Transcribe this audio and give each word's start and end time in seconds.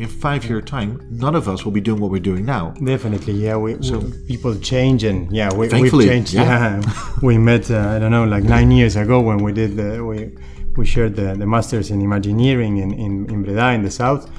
in 0.00 0.08
five 0.08 0.46
year 0.46 0.62
time, 0.62 1.06
none 1.10 1.34
of 1.34 1.46
us 1.46 1.64
will 1.64 1.72
be 1.72 1.80
doing 1.80 2.00
what 2.00 2.10
we're 2.10 2.26
doing 2.30 2.46
now. 2.46 2.70
Definitely, 2.82 3.34
yeah. 3.34 3.56
We, 3.56 3.82
so, 3.82 3.98
we 3.98 4.12
people 4.26 4.58
change, 4.58 5.04
and 5.04 5.30
yeah, 5.30 5.52
we, 5.52 5.68
we've 5.68 5.92
changed. 5.92 6.32
yeah. 6.32 6.80
Yeah, 6.80 6.92
we 7.22 7.36
met. 7.36 7.70
Uh, 7.70 7.96
I 7.96 7.98
don't 7.98 8.10
know, 8.10 8.24
like 8.24 8.44
nine 8.44 8.70
years 8.70 8.96
ago 8.96 9.20
when 9.20 9.38
we 9.38 9.52
did 9.52 9.76
the 9.76 10.02
we 10.02 10.34
we 10.76 10.86
shared 10.86 11.16
the, 11.16 11.34
the 11.34 11.46
masters 11.46 11.90
in 11.90 12.00
Imagineering 12.00 12.78
in, 12.78 12.94
in 12.94 13.12
in 13.30 13.42
Breda 13.42 13.72
in 13.72 13.82
the 13.82 13.90
south. 13.90 14.30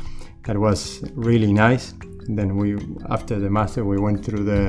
That 0.45 0.57
was 0.57 1.03
really 1.13 1.53
nice. 1.53 1.93
Then 2.27 2.57
we 2.57 2.77
after 3.09 3.39
the 3.39 3.51
master 3.51 3.85
we 3.85 3.99
went 3.99 4.25
through 4.25 4.45
the 4.45 4.65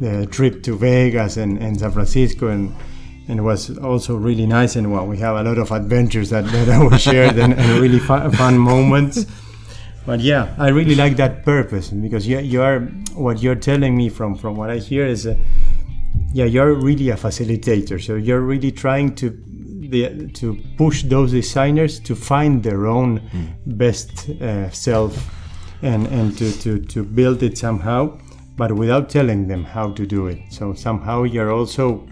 the 0.00 0.26
trip 0.26 0.64
to 0.64 0.76
Vegas 0.76 1.36
and, 1.36 1.58
and 1.58 1.78
San 1.78 1.92
Francisco 1.92 2.48
and 2.48 2.74
and 3.28 3.38
it 3.38 3.42
was 3.42 3.78
also 3.78 4.16
really 4.16 4.46
nice 4.46 4.74
and 4.74 4.90
well 4.92 5.06
we 5.06 5.18
have 5.18 5.36
a 5.36 5.42
lot 5.44 5.58
of 5.58 5.70
adventures 5.70 6.30
that, 6.30 6.44
that 6.68 6.90
we 6.90 6.98
shared 6.98 7.38
and, 7.38 7.54
and 7.54 7.80
really 7.80 8.00
fun, 8.00 8.32
fun 8.32 8.58
moments 8.58 9.26
but 10.06 10.20
yeah. 10.20 10.54
I 10.58 10.68
really 10.68 10.94
like 10.94 11.16
that 11.16 11.44
purpose 11.44 11.90
because 11.90 12.26
you, 12.26 12.38
you 12.38 12.62
are 12.62 12.80
what 13.14 13.42
you're 13.42 13.54
telling 13.54 13.96
me 13.96 14.08
from 14.08 14.34
from 14.34 14.56
what 14.56 14.70
i 14.70 14.78
hear 14.78 15.06
is 15.06 15.26
uh, 15.26 15.36
yeah 16.32 16.44
you're 16.44 16.74
really 16.74 17.10
a 17.10 17.16
facilitator. 17.16 18.02
So 18.02 18.16
you're 18.16 18.40
really 18.40 18.72
trying 18.72 19.14
to 19.16 19.30
the, 19.92 20.28
to 20.34 20.58
push 20.78 21.02
those 21.02 21.32
designers 21.32 22.00
to 22.00 22.14
find 22.14 22.62
their 22.62 22.86
own 22.86 23.20
best 23.66 24.30
uh, 24.30 24.70
self 24.70 25.12
and 25.82 26.06
and 26.06 26.36
to, 26.38 26.52
to 26.60 26.80
to 26.80 27.04
build 27.04 27.42
it 27.42 27.58
somehow 27.58 28.18
but 28.56 28.72
without 28.72 29.08
telling 29.08 29.48
them 29.48 29.64
how 29.64 29.90
to 29.92 30.06
do 30.06 30.26
it. 30.26 30.38
So 30.50 30.74
somehow 30.74 31.22
you're 31.22 31.50
also 31.50 32.06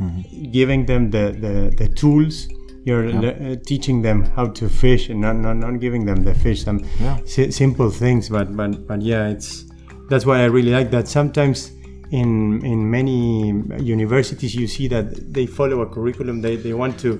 giving 0.50 0.86
them 0.86 1.10
the 1.10 1.32
the, 1.32 1.74
the 1.76 1.88
tools 1.88 2.48
you're 2.84 3.12
le- 3.12 3.28
uh, 3.52 3.56
teaching 3.66 4.02
them 4.02 4.24
how 4.36 4.46
to 4.46 4.68
fish 4.68 5.08
and 5.10 5.20
not, 5.20 5.36
not, 5.36 5.56
not 5.56 5.78
giving 5.80 6.04
them 6.06 6.22
the 6.24 6.34
fish 6.34 6.64
some 6.64 6.80
Yeah. 7.00 7.18
si- 7.26 7.50
simple 7.50 7.90
things 7.90 8.28
but, 8.28 8.56
but 8.56 8.86
but 8.86 9.02
yeah 9.02 9.28
it's 9.28 9.64
that's 10.08 10.24
why 10.26 10.40
i 10.40 10.46
really 10.46 10.70
like 10.70 10.90
that 10.90 11.06
sometimes 11.08 11.72
in 12.10 12.64
in 12.64 12.90
many 12.90 13.50
universities 13.94 14.54
you 14.54 14.66
see 14.66 14.88
that 14.88 15.32
they 15.32 15.46
follow 15.46 15.82
a 15.82 15.86
curriculum 15.86 16.40
they, 16.40 16.56
they 16.56 16.72
want 16.72 16.98
to 17.00 17.18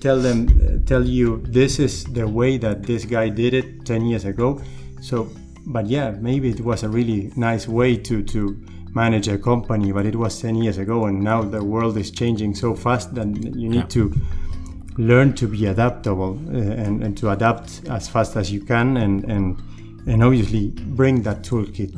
tell 0.00 0.18
them 0.20 0.46
tell 0.84 1.04
you 1.04 1.40
this 1.46 1.78
is 1.78 2.04
the 2.12 2.26
way 2.26 2.58
that 2.58 2.82
this 2.82 3.04
guy 3.04 3.28
did 3.28 3.54
it 3.54 3.84
10 3.86 4.04
years 4.06 4.24
ago 4.24 4.60
so 5.00 5.28
but 5.66 5.86
yeah 5.86 6.10
maybe 6.20 6.48
it 6.50 6.60
was 6.60 6.82
a 6.82 6.88
really 6.88 7.30
nice 7.36 7.68
way 7.68 7.96
to 7.96 8.22
to 8.24 8.56
manage 8.94 9.28
a 9.28 9.38
company 9.38 9.92
but 9.92 10.04
it 10.04 10.16
was 10.16 10.38
10 10.40 10.56
years 10.56 10.76
ago 10.78 11.06
and 11.06 11.22
now 11.22 11.40
the 11.40 11.62
world 11.64 11.96
is 11.96 12.10
changing 12.10 12.54
so 12.54 12.74
fast 12.74 13.14
that 13.14 13.26
you 13.56 13.68
need 13.68 13.76
Yeah. 13.76 13.82
to 13.98 14.12
learn 14.96 15.32
to 15.34 15.46
be 15.48 15.66
adaptable 15.66 16.38
uh, 16.48 16.58
and, 16.58 17.02
and 17.02 17.16
to 17.16 17.30
adapt 17.30 17.82
as 17.88 18.08
fast 18.08 18.36
as 18.36 18.50
you 18.52 18.60
can 18.60 18.96
and 18.96 19.24
and 19.24 19.56
and 20.06 20.22
obviously 20.22 20.70
bring 20.70 21.22
that 21.22 21.42
toolkit 21.42 21.92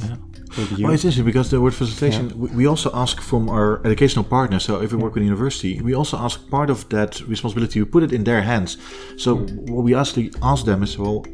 with 0.57 0.79
you. 0.79 0.85
Well, 0.85 0.95
it's 0.95 1.05
interesting 1.05 1.25
because 1.25 1.51
the 1.51 1.61
word 1.61 1.75
facilitation, 1.75 2.39
we, 2.39 2.49
we 2.51 2.67
also 2.67 2.91
ask 2.93 3.21
from 3.21 3.49
our 3.49 3.81
educational 3.85 4.25
partners. 4.25 4.65
So 4.65 4.83
if 4.83 4.93
we 4.93 4.99
work 4.99 5.15
with 5.15 5.23
a 5.23 5.25
university, 5.25 5.81
we 5.81 5.95
also 5.95 6.17
ask 6.19 6.49
part 6.51 6.71
of 6.71 6.89
that 6.91 7.21
responsibility, 7.23 7.81
we 7.81 7.87
put 7.87 8.03
it 8.03 8.13
in 8.13 8.25
their 8.25 8.43
hands. 8.43 8.77
So 9.17 9.37
what 9.37 9.85
we 9.85 9.95
actually 9.95 10.33
ask 10.43 10.65
them 10.65 10.83
is, 10.83 10.99
well, 10.99 11.25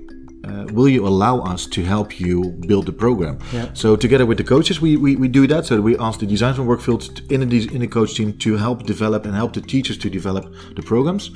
uh, 0.44 0.66
will 0.72 0.88
you 0.88 1.06
allow 1.06 1.40
us 1.40 1.66
to 1.66 1.84
help 1.84 2.18
you 2.18 2.50
build 2.66 2.86
the 2.86 2.92
program? 2.92 3.38
Yeah. 3.52 3.70
So 3.74 3.96
together 3.96 4.26
with 4.26 4.38
the 4.38 4.44
coaches, 4.44 4.80
we, 4.80 4.96
we, 4.96 5.16
we 5.16 5.28
do 5.28 5.46
that. 5.46 5.66
So 5.66 5.80
we 5.80 5.96
ask 5.98 6.20
the 6.20 6.26
design 6.26 6.54
from 6.54 6.66
Workfield 6.66 7.30
in 7.30 7.48
the, 7.48 7.74
in 7.74 7.80
the 7.80 7.86
coach 7.88 8.14
team 8.14 8.36
to 8.38 8.56
help 8.56 8.84
develop 8.84 9.26
and 9.26 9.34
help 9.34 9.52
the 9.52 9.60
teachers 9.60 9.98
to 9.98 10.10
develop 10.10 10.52
the 10.76 10.82
programs. 10.82 11.30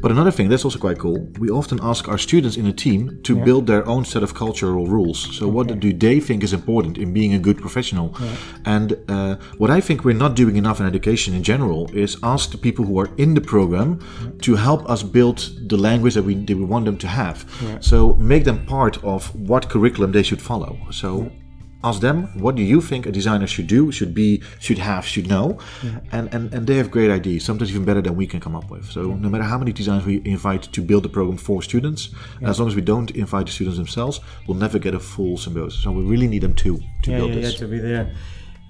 But 0.00 0.10
another 0.10 0.30
thing 0.30 0.48
that's 0.48 0.64
also 0.64 0.78
quite 0.78 0.98
cool, 0.98 1.18
we 1.38 1.50
often 1.50 1.78
ask 1.82 2.08
our 2.08 2.18
students 2.18 2.56
in 2.56 2.66
a 2.66 2.72
team 2.72 3.20
to 3.22 3.36
build 3.44 3.66
their 3.66 3.86
own 3.86 4.04
set 4.04 4.22
of 4.22 4.34
cultural 4.34 4.86
rules. 4.86 5.36
So 5.36 5.46
what 5.48 5.78
do 5.78 5.92
they 5.92 6.20
think 6.20 6.42
is 6.42 6.52
important 6.52 6.98
in 6.98 7.12
being 7.12 7.34
a 7.34 7.38
good 7.38 7.58
professional? 7.58 8.16
And 8.64 8.96
uh, 9.08 9.36
what 9.58 9.70
I 9.70 9.80
think 9.80 10.04
we're 10.04 10.14
not 10.14 10.34
doing 10.36 10.56
enough 10.56 10.80
in 10.80 10.86
education 10.86 11.34
in 11.34 11.42
general 11.42 11.90
is 11.94 12.16
ask 12.22 12.50
the 12.50 12.58
people 12.58 12.84
who 12.84 12.98
are 12.98 13.10
in 13.16 13.34
the 13.34 13.40
program 13.40 14.00
to 14.42 14.56
help 14.56 14.88
us 14.88 15.02
build 15.02 15.50
the 15.68 15.76
language 15.76 16.14
that 16.14 16.22
we, 16.22 16.34
that 16.34 16.56
we 16.56 16.64
want 16.64 16.84
them 16.84 16.96
to 16.98 17.06
have. 17.06 17.44
So 17.80 18.14
make 18.14 18.44
them 18.50 18.66
part 18.66 19.02
of 19.04 19.34
what 19.48 19.68
curriculum 19.68 20.12
they 20.12 20.22
should 20.22 20.42
follow. 20.42 20.76
So 20.90 21.30
ask 21.82 22.00
them 22.00 22.28
what 22.38 22.54
do 22.56 22.62
you 22.62 22.80
think 22.80 23.06
a 23.06 23.12
designer 23.12 23.46
should 23.46 23.66
do 23.66 23.90
should 23.90 24.14
be 24.14 24.42
should 24.58 24.76
have 24.76 25.06
should 25.06 25.26
know 25.26 25.58
and, 26.12 26.28
and 26.34 26.52
and 26.52 26.66
they 26.66 26.76
have 26.76 26.90
great 26.90 27.10
ideas 27.10 27.42
sometimes 27.42 27.70
even 27.70 27.84
better 27.86 28.02
than 28.02 28.14
we 28.16 28.26
can 28.26 28.38
come 28.38 28.54
up 28.54 28.70
with 28.70 28.84
so 28.90 29.02
no 29.14 29.28
matter 29.30 29.44
how 29.44 29.56
many 29.56 29.72
designers 29.72 30.04
we 30.04 30.20
invite 30.26 30.62
to 30.62 30.82
build 30.82 31.02
the 31.02 31.08
program 31.08 31.38
for 31.38 31.62
students 31.62 32.10
as 32.42 32.58
long 32.58 32.68
as 32.68 32.74
we 32.74 32.82
don't 32.82 33.10
invite 33.12 33.46
the 33.46 33.52
students 33.52 33.78
themselves 33.78 34.20
we'll 34.46 34.58
never 34.58 34.78
get 34.78 34.94
a 34.94 35.00
full 35.00 35.38
symbiosis 35.38 35.82
so 35.82 35.90
we 35.90 36.02
really 36.02 36.28
need 36.28 36.42
them 36.42 36.54
too 36.54 36.78
to 37.02 37.10
yeah, 37.10 37.16
build 37.16 37.30
yeah, 37.30 37.40
yeah, 37.40 37.50
to 37.50 37.66
be 37.66 37.78
there. 37.78 38.14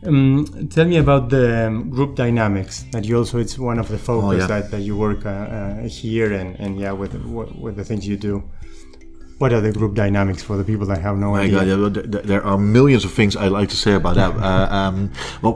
Um, 0.02 0.69
tell 0.70 0.86
me 0.86 0.96
about 0.96 1.28
the 1.28 1.66
um, 1.66 1.90
group 1.90 2.16
dynamics. 2.16 2.86
That 2.92 3.04
you 3.04 3.19
also 3.19 3.38
it's 3.38 3.58
one 3.58 3.78
of 3.78 3.88
the 3.88 3.98
focus 3.98 4.28
Oh, 4.28 4.32
yeah. 4.32 4.46
that, 4.46 4.70
that 4.70 4.80
you 4.80 4.96
work 4.96 5.26
uh, 5.26 5.28
uh, 5.28 5.88
here 5.88 6.32
and, 6.32 6.58
and 6.58 6.80
yeah 6.80 6.92
with 6.92 7.14
with 7.64 7.76
the 7.76 7.84
things 7.84 8.08
you 8.08 8.16
do. 8.16 8.42
What 9.40 9.54
are 9.54 9.62
the 9.62 9.72
group 9.72 9.94
dynamics 9.94 10.42
for 10.42 10.58
the 10.58 10.64
people 10.64 10.84
that 10.88 11.00
have 11.00 11.16
no 11.16 11.30
My 11.30 11.40
idea? 11.44 11.58
God, 11.60 11.66
yeah, 11.66 11.76
well, 11.76 11.90
th- 11.90 12.10
th- 12.10 12.24
there 12.24 12.44
are 12.44 12.58
millions 12.58 13.06
of 13.06 13.12
things 13.14 13.36
I'd 13.36 13.52
like 13.52 13.70
to 13.70 13.76
say 13.84 13.94
about 13.94 14.16
that. 14.16 14.32
Uh, 14.36 14.68
um, 14.70 15.10
well, 15.40 15.54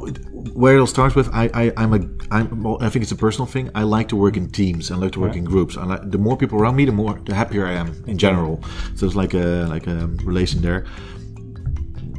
where 0.54 0.72
it'll 0.72 0.86
start 0.86 1.14
with, 1.14 1.28
I, 1.34 1.50
I, 1.52 1.72
I'm 1.76 1.92
a, 1.92 2.00
I'm, 2.34 2.62
well, 2.62 2.78
I 2.80 2.88
think 2.88 3.02
it's 3.02 3.12
a 3.12 3.16
personal 3.16 3.44
thing. 3.44 3.70
I 3.74 3.82
like 3.82 4.08
to 4.08 4.16
work 4.16 4.38
in 4.38 4.48
teams. 4.48 4.90
I 4.90 4.96
like 4.96 5.12
to 5.12 5.20
work 5.20 5.36
in 5.36 5.44
groups. 5.44 5.76
I 5.76 5.84
like, 5.84 6.10
the 6.10 6.16
more 6.16 6.34
people 6.34 6.58
around 6.58 6.76
me, 6.76 6.86
the 6.86 6.92
more, 6.92 7.20
the 7.26 7.34
happier 7.34 7.66
I 7.66 7.72
am 7.72 8.02
in 8.06 8.16
general. 8.16 8.62
So 8.94 9.04
it's 9.04 9.16
like 9.16 9.34
a, 9.34 9.66
like 9.68 9.86
a 9.86 10.06
relation 10.24 10.62
there. 10.62 10.86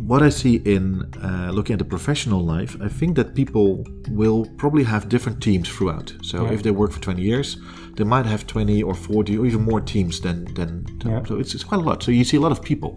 What 0.06 0.22
I 0.22 0.30
see 0.30 0.58
in 0.58 1.02
uh, 1.24 1.50
looking 1.52 1.74
at 1.74 1.80
the 1.80 1.86
professional 1.86 2.42
life, 2.46 2.78
I 2.80 2.90
think 2.90 3.16
that 3.16 3.34
people 3.34 3.84
will 4.10 4.46
probably 4.58 4.84
have 4.84 5.10
different 5.10 5.42
teams 5.42 5.68
throughout. 5.68 6.14
So 6.22 6.46
if 6.46 6.62
they 6.62 6.70
work 6.70 6.92
for 6.92 7.02
20 7.02 7.24
years, 7.24 7.58
they 7.96 8.04
might 8.04 8.26
have 8.26 8.46
20 8.48 8.84
or 8.84 8.94
40 8.94 9.38
or 9.38 9.46
even 9.46 9.62
more 9.62 9.82
teams 9.82 10.20
than 10.22 10.46
than. 10.54 10.86
than- 11.00 11.12
Yeah. 11.12 11.24
So 11.28 11.40
it's, 11.40 11.54
it's 11.56 11.64
quite 11.64 11.82
a 11.82 11.84
lot. 11.84 12.04
So 12.04 12.12
you 12.12 12.24
see 12.24 12.38
a 12.38 12.42
lot 12.42 12.52
of 12.52 12.62
people. 12.62 12.92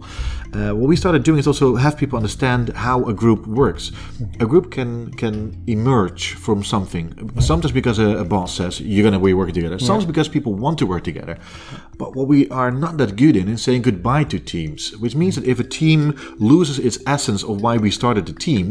Uh, 0.53 0.71
what 0.79 0.87
we 0.89 0.95
started 0.95 1.23
doing 1.23 1.39
is 1.39 1.47
also 1.47 1.75
have 1.75 1.95
people 1.97 2.17
understand 2.17 2.69
how 2.75 3.03
a 3.05 3.13
group 3.13 3.45
works. 3.47 3.91
A 4.39 4.45
group 4.45 4.71
can 4.71 5.11
can 5.21 5.35
emerge 5.67 6.33
from 6.45 6.63
something. 6.63 7.05
Sometimes 7.39 7.71
because 7.71 7.99
a, 7.99 8.09
a 8.17 8.25
boss 8.25 8.55
says 8.55 8.79
you're 8.81 9.03
gonna 9.03 9.23
be 9.23 9.33
working 9.33 9.55
together. 9.55 9.77
Sometimes 9.79 10.05
because 10.05 10.29
people 10.29 10.53
want 10.55 10.77
to 10.79 10.85
work 10.85 11.03
together. 11.03 11.37
But 11.97 12.15
what 12.15 12.27
we 12.27 12.47
are 12.49 12.71
not 12.71 12.97
that 12.97 13.15
good 13.15 13.35
in 13.35 13.47
is 13.49 13.61
saying 13.61 13.81
goodbye 13.83 14.23
to 14.25 14.39
teams, 14.39 14.95
which 15.03 15.15
means 15.15 15.35
that 15.35 15.45
if 15.45 15.59
a 15.59 15.63
team 15.81 16.13
loses 16.39 16.79
its 16.79 16.97
essence 17.05 17.43
of 17.43 17.61
why 17.61 17.77
we 17.77 17.91
started 17.91 18.25
the 18.25 18.33
team, 18.33 18.67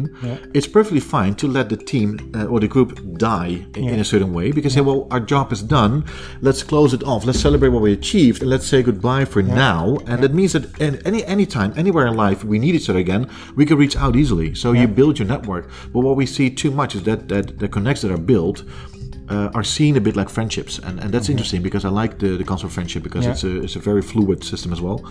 it's 0.54 0.66
perfectly 0.66 1.00
fine 1.00 1.34
to 1.36 1.46
let 1.46 1.68
the 1.68 1.76
team 1.76 2.08
uh, 2.34 2.46
or 2.52 2.58
the 2.60 2.68
group 2.68 2.90
die 3.18 3.66
in, 3.76 3.84
in 3.94 4.00
a 4.00 4.04
certain 4.04 4.32
way 4.32 4.50
because 4.52 4.72
say, 4.74 4.80
well, 4.80 5.06
our 5.10 5.20
job 5.20 5.52
is 5.52 5.62
done. 5.62 6.04
Let's 6.40 6.62
close 6.62 6.92
it 6.94 7.02
off. 7.02 7.24
Let's 7.24 7.40
celebrate 7.40 7.70
what 7.70 7.82
we 7.82 7.92
achieved 7.92 8.42
and 8.42 8.50
let's 8.50 8.66
say 8.66 8.82
goodbye 8.82 9.24
for 9.24 9.42
now. 9.42 9.98
And 10.06 10.22
that 10.22 10.34
means 10.34 10.52
that 10.52 10.80
in 10.80 10.96
any 11.06 11.24
any 11.24 11.46
time, 11.46 11.72
anywhere 11.76 12.06
in 12.06 12.14
life, 12.14 12.44
we 12.44 12.58
need 12.58 12.74
each 12.74 12.88
other 12.90 12.98
again. 13.00 13.28
We 13.56 13.64
can 13.66 13.76
reach 13.78 13.96
out 13.96 14.16
easily. 14.16 14.54
So 14.54 14.72
you 14.72 14.86
build 14.88 15.18
your 15.18 15.28
network. 15.28 15.70
But 15.92 16.00
what 16.00 16.16
we 16.16 16.26
see 16.26 16.50
too 16.50 16.70
much 16.70 16.94
is 16.94 17.02
that 17.04 17.28
that 17.28 17.58
the 17.58 17.68
connects 17.68 18.02
that 18.02 18.10
are 18.10 18.18
built 18.32 18.62
uh, 19.30 19.50
are 19.54 19.64
seen 19.64 19.94
a 19.96 20.00
bit 20.00 20.16
like 20.16 20.30
friendships, 20.30 20.78
and, 20.78 20.98
and 21.00 21.12
that's 21.12 21.28
interesting 21.28 21.62
because 21.62 21.84
I 21.84 21.90
like 21.90 22.18
the, 22.18 22.38
the 22.38 22.44
concept 22.44 22.68
of 22.70 22.72
friendship 22.72 23.02
because 23.02 23.24
Yeah. 23.26 23.32
it's 23.32 23.44
a 23.44 23.62
it's 23.64 23.76
a 23.76 23.78
very 23.90 24.00
fluid 24.00 24.42
system 24.42 24.72
as 24.72 24.80
well. 24.80 25.04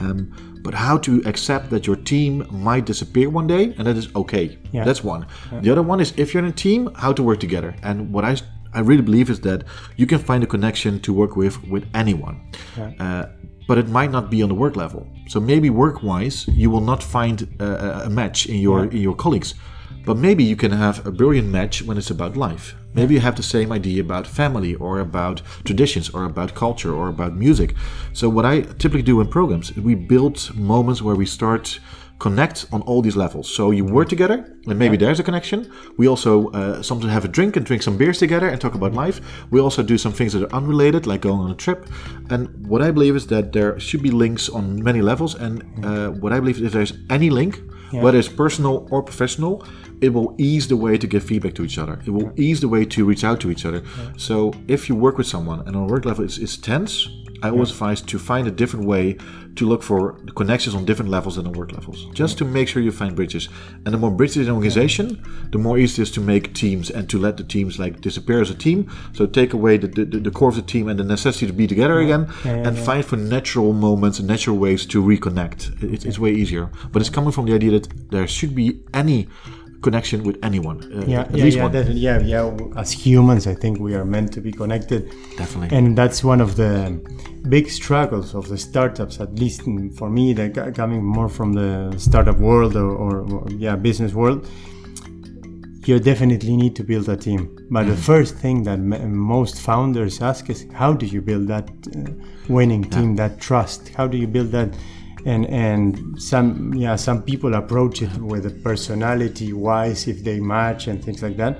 Um, 0.00 0.32
but 0.62 0.74
how 0.74 0.98
to 0.98 1.22
accept 1.24 1.70
that 1.70 1.86
your 1.86 1.96
team 1.96 2.46
might 2.50 2.84
disappear 2.84 3.30
one 3.30 3.46
day, 3.46 3.64
and 3.78 3.86
that 3.86 3.96
is 3.96 4.08
okay. 4.14 4.58
Yeah. 4.72 4.84
That's 4.84 5.04
one. 5.04 5.24
The 5.62 5.70
other 5.70 5.82
one 5.82 6.00
is 6.00 6.12
if 6.16 6.34
you're 6.34 6.42
in 6.44 6.50
a 6.50 6.52
team, 6.66 6.90
how 6.96 7.12
to 7.12 7.22
work 7.22 7.38
together. 7.38 7.74
And 7.82 8.12
what 8.12 8.24
I 8.24 8.36
I 8.74 8.80
really 8.80 9.02
believe 9.02 9.30
is 9.30 9.40
that 9.40 9.64
you 9.96 10.06
can 10.06 10.18
find 10.18 10.42
a 10.44 10.46
connection 10.46 11.00
to 11.00 11.12
work 11.12 11.36
with 11.36 11.56
with 11.70 11.84
anyone. 11.94 12.36
Uh, 13.00 13.26
but 13.68 13.78
it 13.78 13.88
might 13.88 14.10
not 14.10 14.30
be 14.30 14.42
on 14.42 14.48
the 14.48 14.54
work 14.54 14.74
level. 14.76 15.06
So 15.28 15.38
maybe 15.40 15.70
work-wise, 15.70 16.48
you 16.48 16.70
will 16.72 16.80
not 16.92 17.02
find 17.02 17.36
a, 17.60 17.64
a- 17.64 18.06
a 18.06 18.10
match 18.10 18.46
in 18.46 18.56
your 18.60 18.78
in 18.96 19.00
your 19.02 19.14
colleagues. 19.16 19.54
But 20.06 20.16
maybe 20.16 20.42
you 20.44 20.56
can 20.56 20.72
have 20.72 21.06
a 21.06 21.10
brilliant 21.10 21.48
match 21.48 21.82
when 21.86 21.96
it's 21.98 22.10
about 22.10 22.36
life. 22.36 22.74
Maybe 22.94 23.14
you 23.14 23.20
have 23.20 23.36
the 23.36 23.42
same 23.42 23.70
idea 23.74 24.00
about 24.02 24.26
family 24.26 24.74
or 24.74 24.98
about 25.00 25.42
traditions 25.64 26.10
or 26.14 26.24
about 26.24 26.54
culture 26.54 26.92
or 26.92 27.08
about 27.08 27.32
music. 27.36 27.74
So 28.12 28.28
what 28.28 28.44
I 28.44 28.62
typically 28.78 29.02
do 29.02 29.20
in 29.20 29.28
programs, 29.28 29.72
we 29.76 29.94
build 29.94 30.50
moments 30.54 31.00
where 31.02 31.14
we 31.18 31.26
start 31.26 31.80
connect 32.20 32.66
on 32.70 32.82
all 32.82 33.02
these 33.02 33.16
levels. 33.16 33.48
So 33.48 33.72
you 33.72 33.84
work 33.84 34.08
together, 34.08 34.36
and 34.68 34.78
maybe 34.78 34.96
there's 34.96 35.18
a 35.18 35.22
connection. 35.22 35.72
We 35.96 36.06
also 36.06 36.50
uh, 36.50 36.82
sometimes 36.82 37.12
have 37.12 37.24
a 37.24 37.28
drink 37.28 37.56
and 37.56 37.66
drink 37.66 37.82
some 37.82 37.96
beers 37.96 38.18
together 38.18 38.48
and 38.48 38.60
talk 38.60 38.74
about 38.74 38.92
life. 38.92 39.20
We 39.50 39.58
also 39.60 39.82
do 39.82 39.98
some 39.98 40.12
things 40.12 40.32
that 40.34 40.42
are 40.44 40.54
unrelated, 40.54 41.06
like 41.06 41.22
going 41.22 41.40
on 41.40 41.50
a 41.50 41.54
trip. 41.54 41.86
And 42.28 42.48
what 42.66 42.82
I 42.82 42.90
believe 42.92 43.16
is 43.16 43.26
that 43.28 43.52
there 43.52 43.80
should 43.80 44.02
be 44.02 44.10
links 44.10 44.48
on 44.48 44.82
many 44.82 45.00
levels. 45.00 45.34
And 45.34 45.62
uh, 45.84 46.10
what 46.10 46.32
I 46.32 46.38
believe 46.40 46.56
is 46.58 46.62
if 46.62 46.72
there's 46.72 46.92
any 47.08 47.30
link, 47.30 47.58
whether 48.02 48.18
it's 48.18 48.28
personal 48.28 48.86
or 48.92 49.02
professional, 49.02 49.64
it 50.00 50.10
will 50.10 50.34
ease 50.38 50.68
the 50.68 50.76
way 50.76 50.96
to 50.98 51.06
give 51.06 51.24
feedback 51.24 51.54
to 51.54 51.64
each 51.64 51.78
other. 51.78 51.98
It 52.06 52.10
will 52.10 52.32
ease 52.36 52.60
the 52.60 52.68
way 52.68 52.84
to 52.84 53.04
reach 53.04 53.24
out 53.24 53.40
to 53.40 53.50
each 53.50 53.64
other. 53.64 53.82
So 54.16 54.52
if 54.68 54.88
you 54.88 54.94
work 54.94 55.18
with 55.18 55.26
someone 55.26 55.60
and 55.66 55.74
on 55.74 55.82
a 55.82 55.86
work 55.86 56.04
level 56.04 56.24
it's, 56.24 56.38
it's 56.38 56.56
tense, 56.56 57.08
I 57.42 57.50
always 57.50 57.70
advise 57.70 58.02
to 58.02 58.18
find 58.18 58.46
a 58.46 58.50
different 58.50 58.86
way 58.86 59.16
to 59.56 59.66
look 59.66 59.82
for 59.82 60.16
the 60.24 60.32
connections 60.32 60.74
on 60.74 60.84
different 60.84 61.10
levels 61.10 61.36
than 61.36 61.46
on 61.46 61.52
work 61.52 61.72
levels, 61.72 62.06
just 62.12 62.38
to 62.38 62.44
make 62.44 62.68
sure 62.68 62.82
you 62.82 62.92
find 62.92 63.16
bridges. 63.16 63.48
And 63.84 63.92
the 63.92 63.98
more 63.98 64.10
bridges 64.10 64.36
in 64.36 64.44
an 64.44 64.50
organization, 64.50 65.22
the 65.50 65.58
more 65.58 65.78
easy 65.78 66.00
it 66.00 66.04
is 66.04 66.10
to 66.12 66.20
make 66.20 66.54
teams 66.54 66.90
and 66.90 67.08
to 67.10 67.18
let 67.18 67.36
the 67.36 67.44
teams 67.44 67.78
like 67.78 68.00
disappear 68.00 68.40
as 68.40 68.50
a 68.50 68.54
team. 68.54 68.90
So 69.12 69.26
take 69.26 69.52
away 69.52 69.76
the, 69.76 69.88
the, 69.88 70.04
the 70.04 70.30
core 70.30 70.50
of 70.50 70.56
the 70.56 70.62
team 70.62 70.88
and 70.88 70.98
the 70.98 71.04
necessity 71.04 71.46
to 71.46 71.52
be 71.52 71.66
together 71.66 71.98
again, 72.00 72.30
and 72.44 72.78
find 72.78 73.04
for 73.04 73.16
natural 73.16 73.72
moments 73.72 74.18
and 74.18 74.28
natural 74.28 74.56
ways 74.56 74.86
to 74.86 75.02
reconnect. 75.02 75.82
It, 75.82 76.04
it's 76.04 76.18
way 76.18 76.32
easier. 76.32 76.70
But 76.92 77.02
it's 77.02 77.10
coming 77.10 77.32
from 77.32 77.46
the 77.46 77.54
idea 77.54 77.72
that 77.72 78.10
there 78.10 78.26
should 78.26 78.54
be 78.54 78.80
any 78.94 79.28
connection 79.82 80.22
with 80.22 80.38
anyone. 80.42 80.78
Uh, 80.92 81.04
yeah, 81.06 81.20
at 81.20 81.36
yeah, 81.36 81.44
least 81.44 81.56
yeah, 81.56 81.62
one. 81.62 81.72
definitely. 81.72 82.00
yeah, 82.00 82.18
yeah. 82.20 82.80
As 82.80 82.92
humans, 82.92 83.46
I 83.46 83.54
think 83.54 83.78
we 83.78 83.94
are 83.94 84.04
meant 84.04 84.32
to 84.34 84.40
be 84.40 84.52
connected. 84.52 85.10
Definitely. 85.36 85.76
And 85.76 85.96
that's 85.96 86.22
one 86.22 86.40
of 86.40 86.56
the 86.56 87.00
big 87.48 87.70
struggles 87.70 88.34
of 88.34 88.48
the 88.48 88.58
startups, 88.58 89.20
at 89.20 89.38
least 89.38 89.62
for 89.96 90.10
me, 90.10 90.32
that 90.34 90.74
coming 90.74 91.02
more 91.02 91.28
from 91.28 91.52
the 91.54 91.94
startup 91.98 92.38
world 92.38 92.76
or, 92.76 92.90
or, 92.90 93.20
or 93.32 93.50
yeah, 93.50 93.76
business 93.76 94.12
world. 94.12 94.46
You 95.86 95.98
definitely 95.98 96.56
need 96.56 96.76
to 96.76 96.84
build 96.84 97.08
a 97.08 97.16
team. 97.16 97.56
But 97.70 97.86
the 97.86 97.96
first 97.96 98.36
thing 98.36 98.64
that 98.64 98.78
m- 98.78 99.16
most 99.16 99.60
founders 99.60 100.20
ask 100.20 100.50
is, 100.50 100.66
how 100.74 100.92
do 100.92 101.06
you 101.06 101.22
build 101.22 101.48
that 101.48 101.70
uh, 101.96 102.12
winning 102.48 102.84
team, 102.84 103.16
that 103.16 103.40
trust? 103.40 103.88
How 103.88 104.06
do 104.06 104.18
you 104.18 104.26
build 104.26 104.50
that? 104.52 104.68
And 105.26 105.46
and 105.46 106.20
some 106.20 106.72
yeah 106.74 106.96
some 106.96 107.22
people 107.22 107.54
approach 107.54 108.02
it 108.02 108.16
with 108.18 108.46
a 108.46 108.50
personality 108.50 109.52
wise 109.52 110.08
if 110.08 110.24
they 110.24 110.40
match 110.40 110.86
and 110.86 111.04
things 111.04 111.22
like 111.22 111.36
that. 111.36 111.58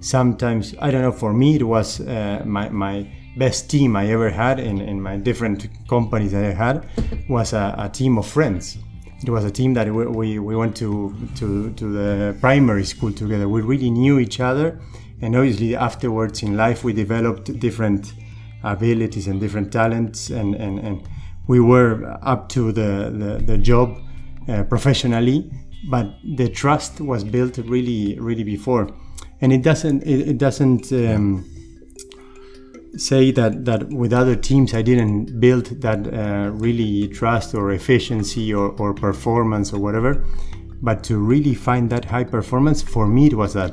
Sometimes 0.00 0.74
i 0.80 0.90
don't 0.90 1.02
know 1.02 1.12
for 1.12 1.32
me 1.32 1.56
it 1.56 1.62
was 1.62 2.00
uh, 2.00 2.42
my 2.44 2.68
my 2.68 3.06
best 3.36 3.70
team 3.70 3.96
i 3.96 4.06
ever 4.08 4.28
had 4.30 4.58
in 4.58 4.80
in 4.80 5.00
my 5.00 5.16
different 5.16 5.68
companies 5.88 6.32
that 6.32 6.44
i 6.44 6.52
had 6.52 6.86
was 7.28 7.52
a, 7.52 7.74
a 7.78 7.88
team 7.88 8.18
of 8.18 8.26
friends. 8.26 8.78
It 9.22 9.30
was 9.30 9.44
a 9.44 9.50
team 9.50 9.72
that 9.74 9.86
we, 9.86 10.06
we, 10.06 10.38
we 10.40 10.56
went 10.56 10.76
to, 10.78 11.14
to 11.36 11.72
to 11.74 11.92
the 11.92 12.36
primary 12.40 12.84
school 12.84 13.12
together. 13.12 13.48
We 13.48 13.60
really 13.62 13.90
knew 13.90 14.18
each 14.18 14.40
other. 14.40 14.80
And 15.20 15.36
obviously 15.36 15.76
afterwards 15.76 16.42
in 16.42 16.56
life 16.56 16.82
we 16.82 16.92
developed 16.92 17.56
different 17.60 18.12
abilities 18.64 19.28
and 19.28 19.40
different 19.40 19.72
talents 19.72 20.30
and 20.30 20.56
and, 20.56 20.80
and 20.80 21.08
we 21.46 21.60
were 21.60 22.18
up 22.22 22.48
to 22.50 22.72
the, 22.72 23.12
the, 23.12 23.44
the 23.44 23.58
job 23.58 23.98
uh, 24.48 24.64
professionally, 24.64 25.50
but 25.90 26.14
the 26.36 26.48
trust 26.48 27.00
was 27.00 27.24
built 27.24 27.58
really, 27.58 28.18
really 28.18 28.44
before. 28.44 28.88
And 29.40 29.52
it 29.52 29.62
doesn't, 29.62 30.02
it, 30.04 30.28
it 30.28 30.38
doesn't 30.38 30.92
um, 30.92 31.44
say 32.96 33.32
that, 33.32 33.64
that 33.64 33.88
with 33.88 34.12
other 34.12 34.36
teams 34.36 34.74
I 34.74 34.82
didn't 34.82 35.40
build 35.40 35.66
that 35.82 36.06
uh, 36.06 36.50
really 36.50 37.08
trust 37.08 37.54
or 37.54 37.72
efficiency 37.72 38.54
or, 38.54 38.70
or 38.80 38.94
performance 38.94 39.72
or 39.72 39.80
whatever. 39.80 40.24
But 40.80 41.04
to 41.04 41.18
really 41.18 41.54
find 41.54 41.90
that 41.90 42.04
high 42.04 42.24
performance, 42.24 42.82
for 42.82 43.06
me, 43.06 43.26
it 43.26 43.34
was 43.34 43.54
that. 43.54 43.72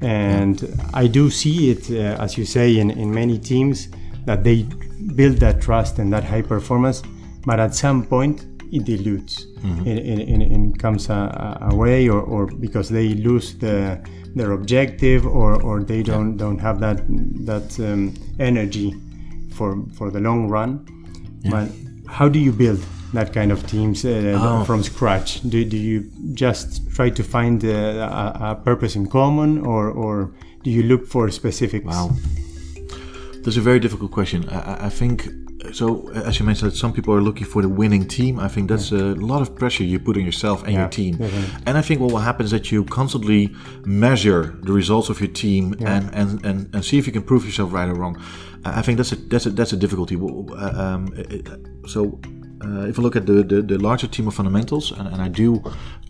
And 0.00 0.76
I 0.92 1.06
do 1.06 1.30
see 1.30 1.70
it, 1.70 1.90
uh, 1.90 2.20
as 2.20 2.36
you 2.36 2.44
say, 2.44 2.78
in, 2.78 2.90
in 2.90 3.14
many 3.14 3.38
teams 3.38 3.88
that 4.24 4.42
they 4.42 4.66
build 5.14 5.36
that 5.38 5.60
trust 5.60 5.98
and 5.98 6.12
that 6.12 6.24
high 6.24 6.42
performance, 6.42 7.02
but 7.44 7.58
at 7.60 7.74
some 7.74 8.04
point 8.06 8.46
it 8.72 8.84
dilutes. 8.84 9.46
It, 9.86 9.98
it, 9.98 10.18
it, 10.28 10.42
it 10.42 10.78
comes 10.78 11.08
a, 11.08 11.12
a- 11.60 11.68
away, 11.74 12.08
or, 12.08 12.20
or 12.20 12.46
because 12.46 12.88
they 12.88 13.14
lose 13.14 13.54
the 13.58 14.00
their 14.34 14.52
objective, 14.52 15.26
or, 15.26 15.60
or 15.62 15.82
they 15.84 16.02
don't 16.02 16.36
don't 16.36 16.58
have 16.58 16.80
that 16.80 16.98
that 17.46 17.78
um, 17.80 18.14
energy 18.40 18.94
for 19.54 19.76
for 19.94 20.10
the 20.10 20.20
long 20.20 20.48
run. 20.48 20.84
But 21.50 21.68
how 22.08 22.28
do 22.28 22.38
you 22.38 22.50
build 22.52 22.80
that 23.12 23.32
kind 23.32 23.52
of 23.52 23.66
teams 23.66 24.04
uh, 24.04 24.38
Oh. 24.40 24.64
from 24.64 24.82
scratch? 24.82 25.42
Do, 25.48 25.64
do 25.64 25.76
you 25.76 26.10
just 26.34 26.88
try 26.94 27.10
to 27.10 27.22
find 27.22 27.62
uh, 27.64 27.68
a, 28.40 28.50
a 28.52 28.54
purpose 28.64 28.96
in 28.96 29.06
common, 29.08 29.58
or 29.66 29.90
or 29.90 30.32
do 30.64 30.70
you 30.70 30.82
look 30.82 31.06
for 31.06 31.30
specifics? 31.30 31.84
Wow. 31.86 32.10
That's 33.44 33.56
a 33.56 33.60
very 33.60 33.80
difficult 33.80 34.10
question. 34.12 34.48
I, 34.48 34.86
I- 34.86 34.90
think 34.90 35.28
so. 35.72 36.08
As 36.12 36.38
you 36.38 36.46
mentioned, 36.46 36.72
some 36.74 36.92
people 36.92 37.14
are 37.14 37.20
looking 37.22 37.46
for 37.46 37.62
the 37.62 37.68
winning 37.68 38.06
team. 38.08 38.38
I 38.38 38.48
think 38.48 38.68
that's 38.68 38.90
a 38.92 39.14
lot 39.30 39.40
of 39.42 39.54
pressure 39.54 39.84
you 39.84 39.98
put 40.00 40.16
on 40.16 40.24
yourself 40.24 40.62
and 40.64 40.72
Yeah, 40.72 40.80
your 40.80 40.88
team. 40.88 41.16
definitely. 41.16 41.62
And 41.66 41.78
I 41.78 41.82
think 41.82 42.00
what 42.00 42.10
will 42.12 42.18
happen 42.30 42.44
is 42.44 42.50
that 42.50 42.70
you 42.72 42.84
constantly 42.84 43.50
measure 43.84 44.58
the 44.62 44.72
results 44.72 45.08
of 45.08 45.20
your 45.20 45.30
team 45.30 45.74
and, 45.80 46.10
and, 46.14 46.44
and, 46.44 46.74
and 46.74 46.84
see 46.84 46.98
if 46.98 47.06
you 47.06 47.12
can 47.12 47.22
prove 47.22 47.44
yourself 47.44 47.72
right 47.72 47.88
or 47.88 47.94
wrong. 47.94 48.16
I 48.64 48.82
think 48.82 48.96
that's 48.98 49.12
a 49.12 49.16
that's 49.16 49.46
a 49.46 49.50
that's 49.50 49.72
a 49.72 49.76
difficulty. 49.76 50.16
Uh, 50.16 50.82
Um, 50.84 51.02
so. 51.86 52.18
Uh, 52.64 52.86
if 52.86 52.96
I 52.96 53.02
look 53.02 53.16
at 53.16 53.26
the, 53.26 53.42
the, 53.42 53.60
the 53.60 53.76
larger 53.76 54.06
team 54.06 54.28
of 54.28 54.34
fundamentals, 54.34 54.92
and, 54.92 55.08
and 55.08 55.20
I 55.20 55.26
do 55.26 55.60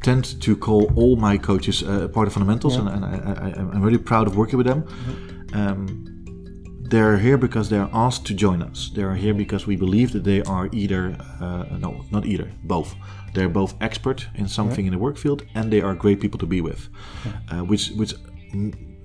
tend 0.02 0.38
to 0.43 0.55
call 0.55 0.93
all 0.96 1.17
my 1.17 1.38
coaches 1.38 1.82
uh, 1.82 2.08
part 2.08 2.26
of 2.28 2.35
fundamentals, 2.35 2.76
and, 2.76 2.88
and 2.90 3.02
I, 3.06 3.08
I, 3.46 3.49
I'm 3.75 3.81
really 3.81 3.96
proud 3.96 4.26
of 4.26 4.37
working 4.37 4.58
with 4.58 4.67
them. 4.67 4.85
Um, 5.55 6.05
they're 6.92 7.16
here 7.16 7.38
because 7.38 7.70
they're 7.70 7.88
asked 7.92 8.26
to 8.26 8.34
join 8.34 8.60
us. 8.70 8.90
They're 8.94 9.14
here 9.14 9.34
because 9.34 9.66
we 9.66 9.76
believe 9.76 10.12
that 10.12 10.24
they 10.24 10.42
are 10.42 10.68
either, 10.72 11.16
uh, 11.40 11.64
no, 11.84 12.04
not 12.10 12.26
either, 12.26 12.52
both. 12.64 12.94
They're 13.34 13.48
both 13.48 13.74
expert 13.80 14.28
in 14.34 14.46
something 14.46 14.84
in 14.86 14.92
the 14.92 14.98
work 14.98 15.16
field, 15.16 15.40
and 15.54 15.72
they 15.72 15.80
are 15.80 15.94
great 15.94 16.20
people 16.20 16.38
to 16.40 16.46
be 16.46 16.60
with, 16.60 16.80
uh, 17.50 17.64
which 17.70 17.84
which 18.00 18.12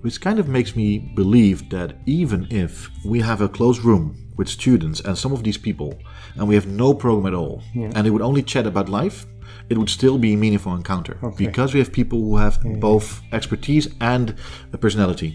which 0.04 0.20
kind 0.20 0.38
of 0.40 0.48
makes 0.58 0.76
me 0.76 1.00
believe 1.16 1.70
that 1.70 1.90
even 2.06 2.46
if 2.50 2.90
we 3.06 3.22
have 3.22 3.40
a 3.42 3.48
closed 3.58 3.82
room 3.86 4.06
with 4.38 4.50
students 4.50 5.00
and 5.06 5.18
some 5.18 5.32
of 5.34 5.42
these 5.44 5.58
people, 5.58 5.90
and 6.36 6.46
we 6.50 6.56
have 6.56 6.68
no 6.68 6.94
program 6.94 7.26
at 7.34 7.38
all, 7.42 7.64
and 7.96 8.06
they 8.06 8.12
would 8.12 8.22
only 8.30 8.44
chat 8.44 8.68
about 8.68 8.90
life, 8.90 9.26
it 9.70 9.78
would 9.78 9.90
still 9.90 10.18
be 10.18 10.34
a 10.34 10.38
meaningful 10.38 10.74
encounter. 10.76 11.18
Because 11.48 11.74
we 11.74 11.80
have 11.80 11.92
people 11.94 12.20
who 12.20 12.36
have 12.38 12.56
both 12.80 13.22
expertise 13.32 13.88
and 14.02 14.36
a 14.74 14.78
personality. 14.78 15.30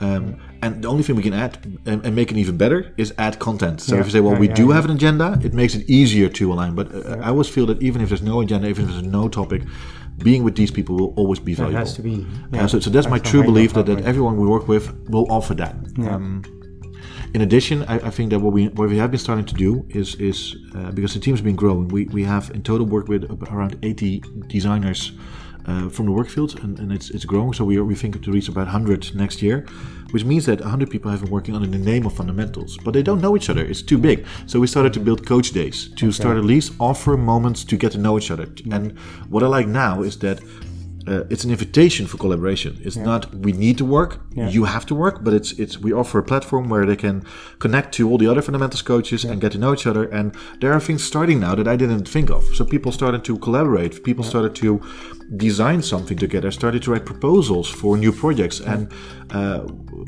Um, 0.00 0.40
and 0.62 0.82
the 0.82 0.88
only 0.88 1.02
thing 1.02 1.16
we 1.16 1.22
can 1.22 1.34
add 1.34 1.58
and, 1.84 2.04
and 2.04 2.14
make 2.16 2.30
it 2.30 2.36
even 2.38 2.56
better 2.56 2.94
is 2.96 3.12
add 3.18 3.38
content. 3.38 3.80
So 3.82 3.96
if 3.96 4.06
you 4.06 4.12
say, 4.12 4.20
well, 4.20 4.32
yeah, 4.32 4.40
we 4.40 4.48
yeah, 4.48 4.54
do 4.54 4.68
yeah. 4.68 4.74
have 4.74 4.84
an 4.86 4.92
agenda, 4.92 5.38
it 5.42 5.52
makes 5.52 5.74
it 5.74 5.88
easier 5.88 6.28
to 6.30 6.52
align. 6.52 6.74
But 6.74 6.94
uh, 6.94 7.18
I 7.22 7.28
always 7.28 7.48
feel 7.48 7.66
that 7.66 7.82
even 7.82 8.00
if 8.00 8.08
there's 8.08 8.22
no 8.22 8.40
agenda, 8.40 8.68
even 8.68 8.84
if 8.84 8.90
there's 8.90 9.02
no 9.02 9.28
topic, 9.28 9.62
being 10.18 10.42
with 10.42 10.56
these 10.56 10.70
people 10.70 10.96
will 10.96 11.14
always 11.16 11.38
be 11.38 11.52
it 11.52 11.56
valuable. 11.56 11.78
has 11.78 11.94
to 11.94 12.02
be. 12.02 12.26
Uh, 12.52 12.66
so, 12.66 12.80
so 12.80 12.90
that's 12.90 13.08
my 13.08 13.18
That's 13.18 13.28
a 13.28 13.32
true 13.32 13.42
belief 13.42 13.74
that, 13.74 13.86
that 13.86 14.04
everyone 14.04 14.36
we 14.38 14.46
work 14.46 14.68
with 14.68 14.92
will 15.08 15.30
offer 15.30 15.54
that. 15.54 15.74
Um, 15.98 16.42
in 17.34 17.42
addition, 17.42 17.84
I, 17.84 17.94
I 17.94 18.10
think 18.10 18.30
that 18.30 18.40
what 18.40 18.52
we 18.52 18.68
what 18.68 18.88
we 18.88 18.98
have 18.98 19.10
been 19.10 19.20
starting 19.20 19.44
to 19.44 19.54
do 19.54 19.86
is 19.90 20.14
is 20.16 20.56
uh, 20.74 20.90
because 20.90 21.14
the 21.14 21.20
team's 21.20 21.40
been 21.40 21.56
growing. 21.56 21.88
We 21.88 22.06
we 22.06 22.24
have 22.24 22.50
in 22.54 22.62
total 22.62 22.86
worked 22.86 23.08
with 23.08 23.24
around 23.52 23.78
80 23.82 24.22
designers 24.48 25.12
uh, 25.70 25.88
from 25.88 26.06
the 26.06 26.12
work 26.12 26.28
field, 26.28 26.58
and, 26.62 26.78
and 26.78 26.92
it's 26.92 27.10
it's 27.10 27.24
growing. 27.24 27.52
So 27.52 27.64
we 27.64 27.76
are, 27.78 27.84
we 27.84 27.94
think 27.94 28.22
to 28.22 28.32
reach 28.32 28.48
about 28.48 28.66
100 28.66 29.14
next 29.14 29.42
year, 29.42 29.66
which 30.10 30.24
means 30.24 30.44
that 30.46 30.60
100 30.60 30.90
people 30.90 31.10
have 31.10 31.20
been 31.22 31.30
working 31.30 31.54
under 31.54 31.68
the 31.68 31.84
name 31.92 32.06
of 32.06 32.12
fundamentals, 32.12 32.78
but 32.84 32.92
they 32.94 33.02
don't 33.02 33.20
know 33.20 33.36
each 33.36 33.48
other. 33.50 33.64
It's 33.64 33.82
too 33.82 33.98
big. 33.98 34.26
So 34.46 34.58
we 34.60 34.66
started 34.66 34.92
to 34.94 35.00
build 35.00 35.26
coach 35.26 35.52
days 35.52 35.88
to 35.96 36.12
start 36.12 36.36
at 36.36 36.44
least 36.44 36.72
offer 36.78 37.16
moments 37.16 37.64
to 37.64 37.76
get 37.76 37.92
to 37.92 37.98
know 37.98 38.18
each 38.18 38.30
other. 38.30 38.48
And 38.70 38.98
what 39.28 39.42
I 39.42 39.46
like 39.46 39.68
now 39.68 40.02
is 40.02 40.18
that 40.18 40.40
uh, 41.06 41.24
it's 41.30 41.44
an 41.44 41.50
invitation 41.50 42.06
for 42.06 42.18
collaboration. 42.18 42.78
It's 42.84 42.96
not 42.96 43.34
we 43.34 43.52
need 43.52 43.78
to 43.78 43.84
work, 43.84 44.20
you 44.34 44.64
have 44.64 44.84
to 44.86 44.94
work, 44.94 45.24
but 45.24 45.32
it's 45.32 45.52
it's 45.52 45.78
we 45.78 45.92
offer 45.92 46.18
a 46.18 46.22
platform 46.22 46.68
where 46.68 46.84
they 46.84 46.96
can 46.96 47.24
connect 47.58 47.94
to 47.94 48.08
all 48.08 48.18
the 48.18 48.26
other 48.26 48.42
fundamentals 48.42 48.82
coaches 48.82 49.24
and 49.24 49.40
get 49.40 49.52
to 49.52 49.58
know 49.58 49.72
each 49.72 49.86
other. 49.86 50.04
And 50.04 50.34
there 50.60 50.72
are 50.72 50.80
things 50.80 51.02
starting 51.02 51.40
now 51.40 51.54
that 51.54 51.66
I 51.66 51.76
didn't 51.76 52.06
think 52.06 52.30
of. 52.30 52.44
So 52.54 52.64
people 52.64 52.92
started 52.92 53.24
to 53.24 53.38
collaborate. 53.38 54.04
People 54.04 54.24
started 54.24 54.54
to 54.56 54.80
design 55.36 55.82
something 55.82 56.18
together. 56.18 56.50
Started 56.50 56.82
to 56.82 56.92
write 56.92 57.06
proposals 57.06 57.68
for 57.68 57.96
new 57.96 58.12
projects. 58.12 58.60
And 58.60 58.92
uh, 59.30 59.60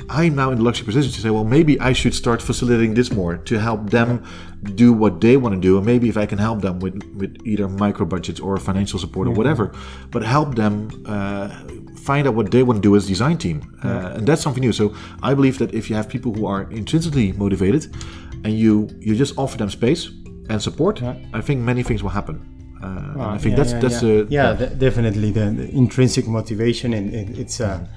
I'm 0.08 0.34
now 0.34 0.50
in 0.50 0.58
the 0.58 0.64
luxury 0.64 0.86
position 0.86 1.12
to 1.12 1.20
say, 1.20 1.30
well, 1.30 1.44
maybe 1.44 1.78
I 1.80 1.92
should 1.92 2.14
start 2.14 2.40
facilitating 2.42 2.94
this 2.94 3.10
more 3.12 3.36
to 3.36 3.58
help 3.58 3.90
them 3.90 4.24
do 4.74 4.92
what 4.92 5.20
they 5.20 5.36
want 5.36 5.54
to 5.54 5.60
do. 5.60 5.76
And 5.76 5.86
maybe 5.86 6.08
if 6.08 6.16
I 6.16 6.26
can 6.26 6.38
help 6.38 6.60
them 6.62 6.78
with 6.80 7.02
with 7.16 7.36
either 7.44 7.68
micro 7.68 8.06
budgets 8.06 8.40
or 8.40 8.56
financial 8.56 8.98
support 8.98 9.28
or 9.28 9.32
whatever, 9.32 9.72
but 10.10 10.22
help 10.22 10.54
them 10.54 10.74
uh, 11.06 11.48
find 11.96 12.26
out 12.26 12.34
what 12.34 12.50
they 12.50 12.62
want 12.62 12.76
to 12.78 12.88
do 12.88 12.96
as 12.96 13.06
design 13.06 13.38
team, 13.38 13.58
uh, 13.84 14.14
and 14.16 14.26
that's 14.26 14.42
something 14.42 14.62
new. 14.62 14.72
So 14.72 14.94
I 15.22 15.34
believe 15.34 15.58
that 15.58 15.74
if 15.74 15.88
you 15.88 15.96
have 15.96 16.08
people 16.08 16.32
who 16.34 16.46
are 16.46 16.62
intrinsically 16.70 17.32
motivated, 17.32 17.82
and 18.44 18.52
you 18.52 18.88
you 19.00 19.14
just 19.14 19.38
offer 19.38 19.56
them 19.58 19.70
space 19.70 20.10
and 20.50 20.60
support, 20.62 21.02
I 21.02 21.40
think 21.40 21.60
many 21.60 21.82
things 21.82 22.02
will 22.02 22.10
happen. 22.10 22.36
Uh, 22.82 23.12
and 23.12 23.22
I 23.22 23.38
think 23.38 23.56
yeah, 23.56 23.62
that's 23.62 23.72
yeah, 23.72 23.80
that's 23.80 24.02
yeah, 24.02 24.10
a 24.10 24.24
yeah, 24.24 24.52
de- 24.54 24.74
definitely 24.74 25.30
the, 25.30 25.50
the 25.50 25.70
intrinsic 25.70 26.26
motivation 26.26 26.92
and 26.94 27.14
it, 27.14 27.38
it's 27.38 27.60
a, 27.60 27.88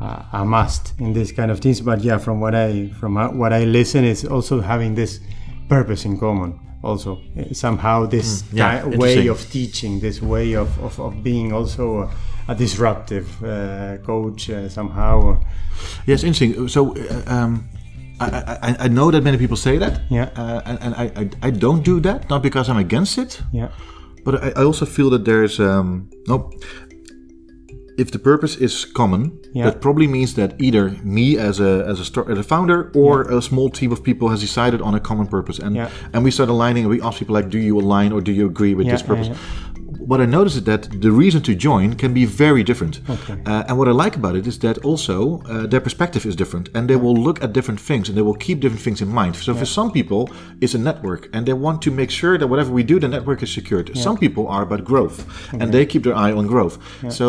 a 0.00 0.24
a 0.32 0.44
must 0.44 0.94
in 0.98 1.12
this 1.12 1.32
kind 1.32 1.50
of 1.50 1.58
things. 1.60 1.80
But 1.80 2.02
yeah, 2.02 2.18
from 2.18 2.40
what 2.40 2.54
I 2.54 2.88
from 3.00 3.16
uh, 3.16 3.28
what 3.32 3.52
I 3.52 3.64
listen, 3.64 4.04
is 4.04 4.24
also 4.24 4.60
having 4.60 4.94
this 4.94 5.20
purpose 5.68 6.04
in 6.08 6.18
common. 6.18 6.58
Also, 6.82 7.18
Uh, 7.36 7.52
somehow 7.52 8.06
this 8.08 8.42
Mm, 8.42 8.56
yeah, 8.56 8.86
way 8.98 9.28
of 9.28 9.38
teaching, 9.50 10.00
this 10.00 10.22
way 10.22 10.56
of, 10.56 10.68
of, 10.82 10.98
of 10.98 11.12
being 11.22 11.52
also 11.52 11.84
a, 12.02 12.08
a 12.48 12.54
disruptive 12.54 13.26
uh, 13.44 13.98
coach 14.06 14.48
uh, 14.48 14.66
somehow. 14.68 15.36
Yes, 16.06 16.22
interesting. 16.24 16.68
So, 16.68 16.94
uh, 16.96 17.34
um, 17.34 17.68
I, 18.18 18.26
I, 18.62 18.76
I 18.86 18.88
know 18.88 19.10
that 19.10 19.22
many 19.22 19.36
people 19.36 19.56
say 19.56 19.78
that. 19.78 20.00
Yeah. 20.10 20.28
Uh, 20.36 20.60
and 20.64 20.78
and 20.80 20.94
I, 20.94 21.22
I, 21.22 21.48
I 21.48 21.50
don't 21.50 21.82
do 21.84 22.00
that, 22.00 22.28
not 22.30 22.42
because 22.42 22.72
I'm 22.72 22.78
against 22.78 23.18
it, 23.18 23.42
Yeah. 23.52 23.68
but 24.24 24.34
I, 24.42 24.48
I 24.60 24.64
also 24.64 24.86
feel 24.86 25.10
that 25.10 25.24
there's 25.24 25.58
um 25.60 26.08
no. 26.28 26.50
If 28.02 28.10
the 28.10 28.18
purpose 28.18 28.54
is 28.66 28.74
common, 29.00 29.22
Yeah. 29.52 29.64
that 29.66 29.76
probably 29.84 30.06
means 30.16 30.30
that 30.40 30.50
either 30.66 30.84
me 31.18 31.26
as 31.48 31.56
a 31.60 31.72
as 31.92 31.98
a, 32.00 32.04
star, 32.10 32.24
as 32.32 32.38
a 32.38 32.46
founder 32.54 32.78
or 33.02 33.14
a 33.38 33.40
small 33.50 33.68
team 33.78 33.90
of 33.92 34.00
people 34.08 34.26
has 34.34 34.40
decided 34.48 34.80
on 34.88 34.94
a 34.94 35.00
common 35.08 35.26
purpose, 35.36 35.58
and 35.64 35.72
Yeah. 35.76 35.88
and 36.12 36.24
we 36.24 36.30
start 36.30 36.48
aligning. 36.56 36.82
and 36.84 36.90
We 36.96 37.00
ask 37.06 37.14
people 37.22 37.36
like, 37.38 37.48
do 37.56 37.58
you 37.68 37.74
align 37.84 38.10
or 38.14 38.20
do 38.28 38.32
you 38.38 38.46
agree 38.52 38.74
with 38.78 38.86
Yeah, 38.86 38.94
this 38.94 39.02
purpose? 39.10 39.28
yeah, 39.28 39.36
What 40.10 40.20
I 40.20 40.26
notice 40.38 40.54
is 40.60 40.64
that 40.72 40.82
the 41.06 41.12
reason 41.24 41.40
to 41.48 41.52
join 41.68 41.88
can 42.02 42.12
be 42.20 42.24
very 42.44 42.62
different. 42.70 42.94
Okay. 43.16 43.36
Uh, 43.50 43.62
and 43.68 43.74
what 43.78 43.86
I 43.92 43.94
like 44.04 44.14
about 44.22 44.34
it 44.40 44.46
is 44.46 44.56
that 44.66 44.76
also 44.90 45.16
uh, 45.52 45.66
their 45.72 45.82
perspective 45.88 46.22
is 46.30 46.34
different, 46.42 46.66
and 46.74 46.82
they 46.90 46.96
will 47.04 47.18
look 47.26 47.38
at 47.44 47.48
different 47.58 47.80
things, 47.90 48.04
and 48.08 48.14
they 48.16 48.24
will 48.28 48.38
keep 48.46 48.56
different 48.64 48.82
things 48.86 49.00
in 49.04 49.08
mind. 49.20 49.32
So 49.46 49.50
for 49.60 49.66
some 49.78 49.88
people, 49.98 50.22
it's 50.62 50.74
a 50.80 50.82
network, 50.88 51.22
and 51.34 51.40
they 51.48 51.56
want 51.66 51.78
to 51.86 51.90
make 52.00 52.10
sure 52.20 52.34
that 52.40 52.48
whatever 52.52 52.70
we 52.78 52.82
do, 52.92 52.96
the 53.04 53.08
network 53.16 53.40
is 53.46 53.50
secured. 53.58 53.86
Some 54.06 54.16
people 54.24 54.44
are 54.54 54.62
about 54.68 54.82
growth, 54.92 55.16
and 55.60 55.66
they 55.74 55.84
keep 55.92 56.02
their 56.06 56.16
eye 56.24 56.32
on 56.40 56.44
growth. 56.54 56.76
So. 57.18 57.26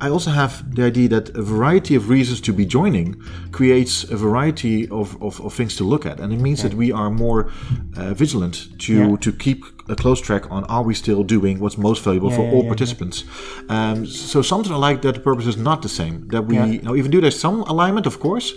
I 0.00 0.08
also 0.10 0.30
have 0.30 0.74
the 0.74 0.84
idea 0.84 1.08
that 1.08 1.30
a 1.30 1.42
variety 1.42 1.94
of 1.94 2.08
reasons 2.08 2.40
to 2.42 2.52
be 2.52 2.64
joining 2.66 3.16
creates 3.52 4.04
a 4.04 4.16
variety 4.16 4.88
of, 4.90 5.20
of, 5.22 5.40
of 5.40 5.54
things 5.54 5.76
to 5.76 5.84
look 5.84 6.04
at. 6.06 6.20
And 6.20 6.32
it 6.32 6.40
means 6.40 6.62
that 6.62 6.74
we 6.74 6.92
are 6.92 7.10
more 7.10 7.50
uh, 7.96 8.12
vigilant 8.14 8.78
to, 8.80 8.92
Yeah. 8.94 9.16
to 9.16 9.32
keep 9.32 9.64
a 9.88 9.94
close 9.96 10.20
track 10.20 10.50
on 10.50 10.64
are 10.64 10.82
we 10.82 10.94
still 10.94 11.22
doing 11.22 11.58
what's 11.60 11.78
most 11.78 12.02
valuable 12.02 12.30
for 12.30 12.42
yeah, 12.42 12.52
all 12.52 12.62
yeah, 12.62 12.68
participants. 12.68 13.24
Um, 13.68 14.06
so 14.06 14.42
something 14.42 14.72
like 14.72 15.02
that 15.02 15.14
the 15.14 15.20
purpose 15.20 15.46
is 15.46 15.56
not 15.56 15.82
the 15.82 15.88
same. 15.88 16.26
That 16.28 16.42
we 16.42 16.56
Yeah. 16.56 16.66
you 16.66 16.82
know, 16.82 16.96
even 16.96 17.10
do 17.10 17.20
there's 17.20 17.38
some 17.38 17.62
alignment, 17.62 18.06
of 18.06 18.18
course, 18.20 18.52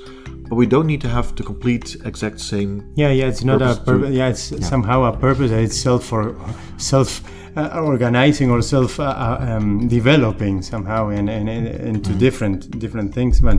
but 0.49 0.55
we 0.55 0.65
don't 0.65 0.87
need 0.87 1.01
to 1.01 1.09
have 1.09 1.35
the 1.35 1.43
complete 1.43 1.95
exact 2.05 2.39
same. 2.39 2.83
Yeah, 2.95 3.11
yeah, 3.11 3.27
it's 3.27 3.43
not 3.43 3.61
a 3.61 3.75
purpose. 3.75 4.13
Yeah, 4.15 4.29
it's 4.29 4.67
somehow 4.67 5.03
a 5.03 5.15
purpose. 5.15 5.51
that 5.51 5.61
It's 5.61 5.77
self 5.77 6.03
for 6.05 6.35
self 6.77 7.21
uh, 7.55 7.81
organizing 7.83 8.49
or 8.51 8.61
self 8.61 8.99
uh, 8.99 9.03
uh, 9.03 9.37
um, 9.49 9.87
developing 9.87 10.61
somehow, 10.61 11.09
and, 11.09 11.29
and, 11.29 11.47
and 11.49 11.67
into 11.67 12.13
different 12.13 12.79
different 12.79 13.13
things. 13.13 13.41
But 13.41 13.57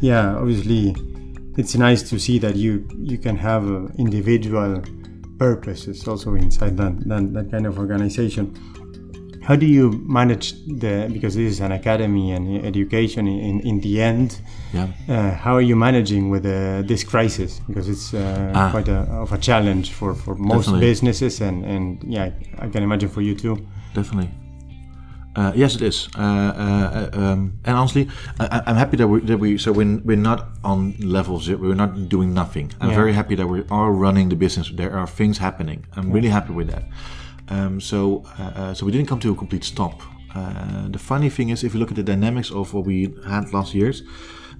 yeah, 0.00 0.36
obviously, 0.36 0.94
it's 1.56 1.74
nice 1.74 2.08
to 2.10 2.18
see 2.18 2.38
that 2.38 2.54
you 2.56 2.86
you 3.02 3.18
can 3.18 3.36
have 3.36 3.64
individual 3.98 4.82
purposes 5.38 6.06
also 6.08 6.34
inside 6.34 6.76
that, 6.76 6.94
that 7.08 7.32
that 7.32 7.50
kind 7.50 7.66
of 7.66 7.78
organization. 7.78 8.54
How 9.42 9.56
do 9.56 9.64
you 9.64 9.92
manage 10.06 10.52
the 10.66 11.08
because 11.10 11.34
this 11.34 11.52
is 11.54 11.60
an 11.60 11.72
academy 11.72 12.32
and 12.32 12.66
education 12.66 13.26
in, 13.26 13.60
in 13.60 13.80
the 13.80 14.02
end? 14.02 14.40
Yeah. 14.74 14.88
Uh, 15.08 15.30
how 15.30 15.54
are 15.54 15.62
you 15.62 15.74
managing 15.76 16.28
with 16.28 16.44
uh, 16.44 16.82
this 16.86 17.02
crisis? 17.02 17.60
Because 17.66 17.88
it's 17.88 18.12
uh, 18.12 18.52
Ah. 18.54 18.70
quite 18.70 18.88
a, 18.88 18.98
of 19.22 19.32
a 19.32 19.38
challenge 19.38 19.92
for, 19.92 20.14
for 20.14 20.34
most 20.34 20.66
Definitely. 20.66 20.86
businesses, 20.86 21.40
and, 21.40 21.64
and 21.64 22.04
yeah, 22.04 22.30
I 22.58 22.68
can 22.68 22.82
imagine 22.82 23.08
for 23.08 23.22
you 23.22 23.34
too. 23.34 23.56
Definitely. 23.94 24.30
Uh, 25.38 25.52
yes, 25.54 25.76
it 25.76 25.82
is. 25.82 26.08
Uh, 26.18 26.22
uh, 26.22 27.10
um, 27.12 27.52
and 27.64 27.76
honestly, 27.76 28.08
I, 28.40 28.60
I'm 28.66 28.74
happy 28.76 28.96
that 28.96 29.06
we 29.06 29.20
that 29.20 29.38
we 29.38 29.56
so 29.58 29.70
we're, 29.70 30.00
we're 30.04 30.16
not 30.30 30.48
on 30.64 30.94
level 30.98 31.38
zero. 31.38 31.58
We're 31.60 31.76
not 31.76 32.08
doing 32.08 32.34
nothing. 32.34 32.72
I'm 32.80 32.90
Yeah. 32.90 32.96
very 32.96 33.12
happy 33.12 33.36
that 33.36 33.46
we 33.46 33.62
are 33.70 33.92
running 33.92 34.30
the 34.30 34.36
business. 34.36 34.70
There 34.74 34.92
are 34.98 35.06
things 35.06 35.38
happening. 35.38 35.86
I'm 35.96 36.10
really 36.10 36.30
happy 36.30 36.52
with 36.52 36.68
that. 36.70 36.84
Um, 37.48 37.80
so 37.80 38.24
uh, 38.38 38.42
uh, 38.60 38.74
so 38.74 38.84
we 38.86 38.90
didn't 38.90 39.08
come 39.08 39.20
to 39.20 39.30
a 39.30 39.36
complete 39.36 39.64
stop. 39.64 40.02
Uh, 40.34 40.88
the 40.88 40.98
funny 40.98 41.30
thing 41.30 41.48
is, 41.48 41.64
if 41.64 41.74
you 41.74 41.80
look 41.80 41.90
at 41.90 41.96
the 41.96 42.02
dynamics 42.02 42.50
of 42.50 42.74
what 42.74 42.84
we 42.84 43.14
had 43.26 43.52
last 43.52 43.74
years, 43.74 44.02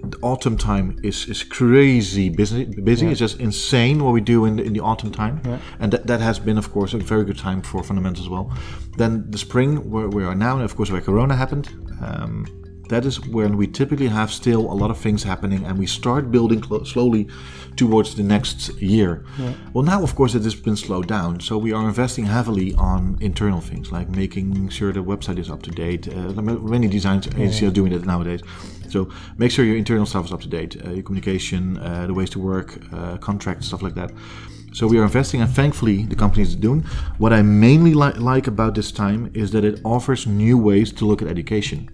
the 0.02 0.18
autumn 0.22 0.56
time 0.56 0.96
is, 1.02 1.28
is 1.28 1.42
crazy 1.42 2.28
busy. 2.28 2.64
Busy. 2.64 3.08
It's 3.08 3.18
just 3.18 3.40
insane 3.40 4.04
what 4.04 4.12
we 4.12 4.20
do 4.20 4.44
in 4.44 4.56
the, 4.56 4.62
in 4.62 4.72
the 4.72 4.80
autumn 4.80 5.10
time, 5.10 5.40
and 5.80 5.92
that, 5.92 6.06
that 6.06 6.20
has 6.20 6.38
been, 6.38 6.56
of 6.56 6.70
course, 6.72 6.94
a 6.94 6.98
very 6.98 7.24
good 7.24 7.38
time 7.38 7.62
for 7.62 7.82
fundamentals 7.82 8.26
as 8.26 8.30
well. 8.30 8.52
Then 8.96 9.30
the 9.30 9.38
spring, 9.38 9.90
where 9.90 10.08
we 10.08 10.24
are 10.24 10.34
now, 10.34 10.54
and 10.54 10.64
of 10.64 10.76
course, 10.76 10.90
where 10.90 11.00
Corona 11.00 11.34
happened. 11.34 11.68
Um, 12.00 12.46
that 12.88 13.04
is 13.04 13.20
when 13.20 13.56
we 13.56 13.66
typically 13.66 14.08
have 14.08 14.32
still 14.32 14.60
a 14.72 14.76
lot 14.82 14.90
of 14.90 14.98
things 14.98 15.22
happening 15.22 15.64
and 15.64 15.78
we 15.78 15.86
start 15.86 16.30
building 16.30 16.62
slowly 16.84 17.28
towards 17.76 18.14
the 18.14 18.22
next 18.22 18.70
year. 18.80 19.24
Well, 19.72 19.84
now, 19.84 20.02
of 20.02 20.14
course, 20.14 20.34
it 20.34 20.42
has 20.42 20.54
been 20.54 20.76
slowed 20.76 21.06
down. 21.06 21.40
So 21.40 21.56
we 21.58 21.72
are 21.72 21.86
investing 21.86 22.26
heavily 22.26 22.74
on 22.74 23.16
internal 23.20 23.60
things 23.60 23.92
like 23.92 24.08
making 24.08 24.68
sure 24.70 24.92
the 24.92 25.04
website 25.04 25.38
is 25.38 25.48
up 25.50 25.62
to 25.62 25.70
date. 25.70 26.08
Uh, 26.08 26.32
many 26.42 26.88
design 26.88 27.18
agencies 27.18 27.62
are 27.68 27.70
doing 27.70 27.92
that 27.92 28.04
nowadays. 28.04 28.42
So 28.88 29.10
make 29.36 29.50
sure 29.50 29.64
your 29.64 29.76
internal 29.76 30.06
stuff 30.06 30.26
is 30.26 30.32
up 30.32 30.40
to 30.40 30.48
date, 30.48 30.76
uh, 30.84 30.90
your 30.90 31.02
communication, 31.02 31.76
uh, 31.78 32.06
the 32.06 32.14
ways 32.14 32.30
to 32.30 32.38
work, 32.38 32.78
uh, 32.92 33.16
contracts, 33.18 33.66
stuff 33.68 33.82
like 33.82 33.94
that. 33.94 34.10
So 34.72 34.86
we 34.86 34.98
are 34.98 35.02
investing, 35.02 35.40
and 35.40 35.50
thankfully 35.50 36.04
the 36.04 36.14
company 36.14 36.42
is 36.42 36.54
doing. 36.54 36.82
What 37.16 37.32
I 37.32 37.42
mainly 37.42 37.94
li- 37.94 38.18
like 38.18 38.46
about 38.46 38.74
this 38.74 38.92
time 38.92 39.30
is 39.34 39.50
that 39.52 39.64
it 39.64 39.80
offers 39.84 40.26
new 40.26 40.58
ways 40.58 40.92
to 40.92 41.06
look 41.06 41.22
at 41.22 41.28
education. 41.28 41.88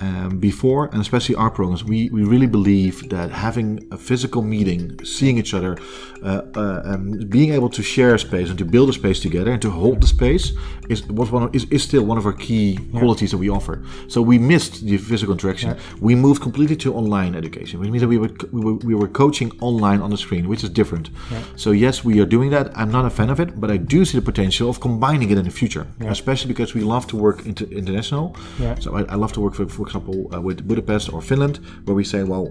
Um, 0.00 0.40
before, 0.40 0.86
and 0.92 1.00
especially 1.00 1.36
our 1.36 1.50
programs, 1.50 1.84
we, 1.84 2.10
we 2.10 2.24
really 2.24 2.48
believe 2.48 3.08
that 3.10 3.30
having 3.30 3.86
a 3.92 3.96
physical 3.96 4.42
meeting, 4.42 4.98
seeing 5.04 5.38
each 5.38 5.54
other, 5.54 5.78
uh, 6.24 6.42
uh, 6.56 6.82
um, 6.84 7.12
being 7.28 7.52
able 7.52 7.68
to 7.68 7.82
share 7.82 8.14
a 8.14 8.18
space 8.18 8.48
and 8.48 8.58
to 8.58 8.64
build 8.64 8.88
a 8.88 8.92
space 8.92 9.20
together 9.20 9.52
and 9.52 9.62
to 9.62 9.70
hold 9.70 10.00
the 10.00 10.06
space 10.06 10.52
is 10.88 11.06
was 11.06 11.30
one 11.30 11.42
of, 11.44 11.54
is, 11.54 11.64
is 11.70 11.82
still 11.82 12.04
one 12.04 12.18
of 12.18 12.26
our 12.26 12.32
key 12.32 12.78
qualities 12.98 13.30
that 13.30 13.38
we 13.38 13.48
offer. 13.48 13.84
So 14.08 14.20
we 14.20 14.38
missed 14.38 14.84
the 14.84 14.98
physical 14.98 15.32
interaction. 15.32 15.76
We 16.00 16.14
moved 16.14 16.42
completely 16.42 16.76
to 16.76 16.94
online 16.94 17.34
education, 17.34 17.78
which 17.80 17.90
means 17.90 18.02
that 18.02 18.08
we 18.08 18.18
were, 18.18 18.32
we 18.50 18.60
were 18.66 18.74
we 18.74 18.94
were 18.94 19.08
coaching 19.08 19.52
online 19.60 20.00
on 20.00 20.10
the 20.10 20.18
screen, 20.18 20.48
which 20.48 20.64
is 20.64 20.70
different. 20.70 21.10
So 21.56 21.70
yes, 21.70 22.02
we 22.04 22.20
are 22.20 22.26
doing 22.26 22.50
that. 22.50 22.76
I'm 22.76 22.90
not 22.90 23.04
a 23.04 23.10
fan 23.10 23.30
of 23.30 23.38
it, 23.38 23.60
but 23.60 23.70
I 23.70 23.76
do 23.76 24.04
see 24.04 24.18
the 24.18 24.24
potential 24.24 24.68
of 24.68 24.80
combining 24.80 25.30
it 25.30 25.38
in 25.38 25.44
the 25.44 25.50
future, 25.50 25.86
especially 26.00 26.48
because 26.48 26.74
we 26.74 26.80
love 26.80 27.06
to 27.08 27.16
work 27.16 27.46
inter- 27.46 27.66
international. 27.66 28.34
Yeah. 28.58 28.74
So 28.80 28.96
I, 28.96 29.02
I 29.14 29.16
love 29.16 29.32
to 29.34 29.40
work, 29.40 29.54
for, 29.54 29.66
for 29.68 29.83
example, 29.84 30.30
uh, 30.34 30.40
with 30.40 30.66
Budapest 30.66 31.12
or 31.12 31.20
Finland, 31.22 31.60
where 31.84 31.94
we 31.96 32.04
say, 32.04 32.22
well, 32.24 32.46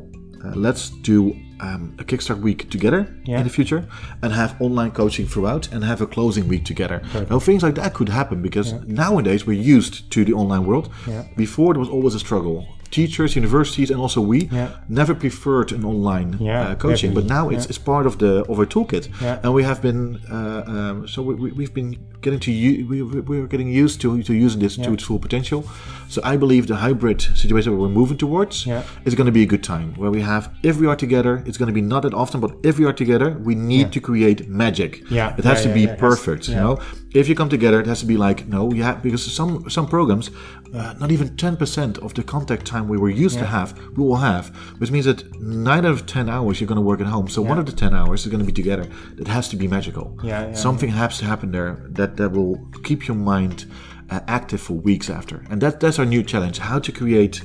uh, 0.46 0.52
let's 0.56 0.90
do 0.90 1.34
um, 1.62 1.96
a 2.00 2.04
Kickstart 2.04 2.42
week 2.42 2.70
together 2.70 3.08
Yeah. 3.26 3.38
in 3.40 3.44
the 3.46 3.50
future 3.50 3.88
and 4.22 4.34
have 4.34 4.56
online 4.60 4.92
coaching 4.92 5.26
throughout 5.28 5.72
and 5.72 5.84
have 5.84 6.02
a 6.04 6.08
closing 6.08 6.48
week 6.50 6.66
together. 6.66 7.02
Now, 7.30 7.40
things 7.40 7.64
like 7.64 7.76
that 7.76 7.94
could 7.94 8.10
happen 8.10 8.42
because 8.42 8.74
nowadays 8.86 9.46
we're 9.48 9.76
used 9.78 10.12
to 10.12 10.26
the 10.26 10.34
online 10.34 10.66
world. 10.66 10.90
Yeah. 11.08 11.24
Before, 11.38 11.74
it 11.76 11.80
was 11.80 11.90
always 11.90 12.16
a 12.16 12.20
struggle. 12.20 12.66
Teachers, 12.94 13.36
universities, 13.36 13.90
and 13.92 14.00
also 14.00 14.22
we 14.22 14.40
Yeah. 14.52 14.68
never 14.88 15.14
preferred 15.16 15.72
an 15.72 15.84
online 15.84 16.38
Yeah, 16.40 16.62
uh, 16.70 16.76
coaching, 16.76 17.12
but 17.18 17.26
now 17.26 17.50
it's, 17.54 17.66
it's 17.66 17.80
part 17.80 18.06
of 18.06 18.14
the 18.20 18.32
of 18.52 18.60
our 18.60 18.68
toolkit, 18.74 19.06
Yeah. 19.22 19.40
and 19.44 19.52
we 19.58 19.64
have 19.64 19.80
been 19.82 20.20
uh, 20.32 20.62
um, 20.76 21.08
so 21.08 21.18
we, 21.28 21.34
we, 21.44 21.52
we've 21.58 21.74
been 21.74 21.92
getting 22.22 22.40
to 22.48 22.52
u- 22.52 22.86
we, 22.90 23.02
we- 23.02 23.22
we're 23.30 23.48
getting 23.48 23.70
used 23.86 23.98
to 24.02 24.10
to 24.30 24.34
using 24.46 24.60
this 24.62 24.76
to 24.78 24.90
its 24.94 25.04
full 25.04 25.20
potential. 25.28 25.60
So 26.14 26.22
I 26.34 26.38
believe 26.44 26.64
the 26.68 26.76
hybrid 26.88 27.20
situation 27.44 27.72
where 27.72 27.82
we're 27.84 27.96
moving 28.02 28.18
towards 28.26 28.56
Yeah. 28.68 28.82
is 29.08 29.16
going 29.16 29.30
to 29.32 29.38
be 29.40 29.44
a 29.48 29.50
good 29.54 29.64
time 29.64 29.88
where 30.02 30.12
we 30.18 30.22
have 30.22 30.44
if 30.70 30.76
we 30.82 30.86
are 30.92 30.96
together, 31.06 31.34
it's 31.48 31.58
going 31.58 31.72
to 31.74 31.78
be 31.82 31.86
not 31.94 32.02
that 32.04 32.14
often, 32.14 32.40
but 32.46 32.52
if 32.70 32.74
we 32.80 32.86
are 32.90 32.94
together, 33.04 33.30
we 33.50 33.56
need 33.56 33.88
to 33.96 34.00
create 34.10 34.40
magic. 34.64 34.92
Yeah, 35.10 35.36
it 35.40 35.44
has 35.46 35.58
yeah, 35.58 35.64
to 35.64 35.70
yeah, 35.70 35.80
be 35.82 35.86
yeah, 35.92 36.08
perfect. 36.08 36.42
You 36.48 36.54
yeah. 36.56 36.64
know, 36.64 36.76
if 37.14 37.30
you 37.30 37.36
come 37.36 37.50
together, 37.50 37.80
it 37.80 37.88
has 37.88 38.00
to 38.00 38.06
be 38.06 38.18
like 38.18 38.48
no, 38.48 38.72
yeah, 38.74 38.96
because 38.96 39.24
some 39.32 39.70
some 39.70 39.88
programs, 39.88 40.32
uh, 40.74 40.94
not 41.00 41.12
even 41.12 41.36
ten 41.38 41.56
percent 41.58 41.98
of 42.00 42.14
the 42.14 42.24
contact 42.24 42.66
time 42.66 42.88
we 42.88 42.98
were 42.98 43.10
used 43.10 43.38
to 43.40 43.46
have, 43.46 43.78
we 43.98 44.04
will 44.04 44.18
have, 44.18 44.48
which 44.80 44.92
means 44.92 45.06
that 45.06 45.40
nine 45.40 45.86
out 45.86 45.92
of 45.92 46.06
ten 46.06 46.28
hours 46.30 46.60
you're 46.60 46.68
going 46.68 46.78
to 46.84 46.88
work 46.92 47.02
at 47.02 47.08
home. 47.08 47.28
So 47.28 47.42
one 47.42 47.60
of 47.60 47.66
the 47.66 47.72
ten 47.72 47.94
hours 47.94 48.26
is 48.26 48.32
going 48.32 48.40
to 48.46 48.46
be 48.46 48.52
together. 48.64 48.86
That 49.18 49.28
has 49.28 49.48
to 49.50 49.56
be 49.56 49.68
magical. 49.68 50.18
Yeah, 50.24 50.48
yeah, 50.48 50.54
Something 50.54 50.90
has 50.90 51.18
to 51.20 51.26
happen 51.26 51.52
there 51.52 51.86
that 51.90 52.18
that 52.18 52.32
will 52.32 52.58
keep 52.84 53.08
your 53.08 53.18
mind 53.18 53.66
uh, 54.10 54.20
active 54.28 54.62
for 54.62 54.74
weeks 54.74 55.10
after, 55.10 55.44
and 55.50 55.62
that 55.62 55.80
that's 55.80 56.00
our 56.00 56.06
new 56.06 56.24
challenge: 56.24 56.58
how 56.60 56.80
to 56.80 56.92
create. 56.92 57.42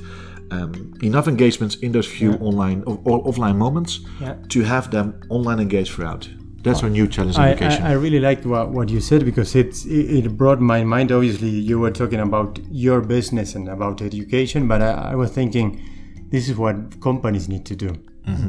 Um, 0.51 0.95
enough 1.03 1.27
engagements 1.27 1.75
in 1.75 1.91
those 1.91 2.07
few 2.07 2.31
online 2.49 2.81
or, 2.87 2.99
or 3.03 3.23
offline 3.23 3.55
moments 3.57 3.99
Yeah. 4.19 4.33
to 4.47 4.63
have 4.63 4.89
them 4.89 5.13
online 5.29 5.59
engaged 5.59 5.91
throughout. 5.93 6.27
That's 6.61 6.83
our 6.83 6.89
new 6.89 7.07
challenge 7.07 7.35
in 7.35 7.41
I, 7.41 7.51
education. 7.51 7.83
I, 7.83 7.91
I 7.91 7.93
really 7.93 8.19
liked 8.19 8.45
what, 8.45 8.69
what 8.69 8.89
you 8.89 8.99
said 8.99 9.23
because 9.23 9.55
it's, 9.55 9.85
it, 9.85 10.25
it 10.25 10.37
brought 10.37 10.59
my 10.59 10.83
mind. 10.83 11.11
Obviously, 11.11 11.49
you 11.49 11.79
were 11.79 11.91
talking 11.91 12.19
about 12.19 12.59
your 12.69 13.01
business 13.01 13.55
and 13.55 13.69
about 13.69 14.01
education, 14.01 14.67
but 14.67 14.81
I, 14.81 15.11
I 15.11 15.15
was 15.15 15.31
thinking 15.31 15.81
this 16.29 16.49
is 16.49 16.57
what 16.57 16.99
companies 17.01 17.47
need 17.47 17.65
to 17.67 17.75
do 17.75 17.97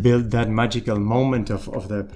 build 0.03 0.31
that 0.31 0.49
magical 0.49 0.99
moment 0.99 1.51
of, 1.51 1.69
of 1.71 1.89
the 1.89 2.11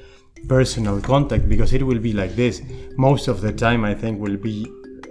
personal 0.49 1.01
contact 1.01 1.49
because 1.49 1.73
it 1.73 1.83
will 1.83 1.99
be 1.99 2.13
like 2.13 2.35
this. 2.37 2.63
Most 2.97 3.29
of 3.29 3.41
the 3.41 3.53
time, 3.53 3.85
I 3.85 3.95
think, 3.95 4.21
will 4.21 4.37
be 4.37 4.67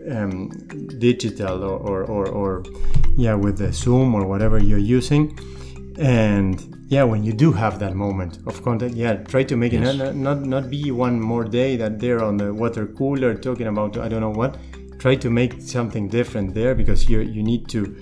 um, 0.09 0.49
digital 0.99 1.63
or, 1.63 1.79
or, 1.79 2.03
or, 2.03 2.27
or, 2.27 2.63
yeah, 3.15 3.33
with 3.33 3.57
the 3.57 3.71
Zoom 3.73 4.13
or 4.13 4.25
whatever 4.25 4.59
you're 4.59 4.77
using. 4.77 5.37
And 5.99 6.85
yeah, 6.87 7.03
when 7.03 7.23
you 7.23 7.33
do 7.33 7.51
have 7.51 7.79
that 7.79 7.93
moment 7.95 8.39
of 8.47 8.63
contact, 8.63 8.95
yeah, 8.95 9.15
try 9.15 9.43
to 9.43 9.55
make 9.55 9.73
it 9.73 9.79
not, 9.79 10.15
not 10.15 10.41
not 10.41 10.69
be 10.69 10.91
one 10.91 11.19
more 11.19 11.43
day 11.43 11.75
that 11.77 11.99
they're 11.99 12.23
on 12.23 12.37
the 12.37 12.53
water 12.53 12.87
cooler 12.87 13.35
talking 13.35 13.67
about 13.67 13.97
I 13.97 14.07
don't 14.07 14.21
know 14.21 14.31
what. 14.31 14.57
Try 14.99 15.15
to 15.15 15.29
make 15.29 15.61
something 15.61 16.07
different 16.07 16.53
there 16.53 16.73
because 16.75 17.09
you 17.09 17.19
you 17.21 17.43
need 17.43 17.67
to 17.69 17.95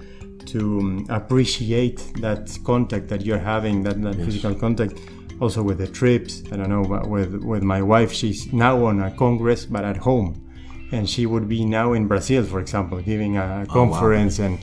to 0.46 0.80
um, 0.80 1.06
appreciate 1.10 2.00
that 2.22 2.58
contact 2.66 3.08
that 3.10 3.22
you're 3.26 3.38
having, 3.40 3.84
that, 3.84 4.02
that 4.02 4.16
physical 4.16 4.56
contact. 4.56 4.94
also 5.40 5.64
with 5.64 5.80
the 5.80 5.88
trips. 5.88 6.44
I 6.52 6.56
don't 6.58 6.70
know, 6.70 6.84
but 6.84 7.08
with 7.10 7.34
with 7.44 7.64
my 7.64 7.82
wife, 7.82 8.12
she's 8.14 8.54
now 8.54 8.86
on 8.86 9.02
a 9.02 9.12
congress, 9.12 9.66
but 9.66 9.84
at 9.84 9.98
home, 9.98 10.30
and 10.92 11.10
she 11.10 11.26
would 11.26 11.48
be 11.50 11.66
now 11.66 11.94
in 11.94 12.08
Brazil, 12.08 12.44
for 12.46 12.60
example, 12.60 13.02
giving 13.02 13.38
a 13.38 13.66
conference 13.68 14.40
and. 14.40 14.58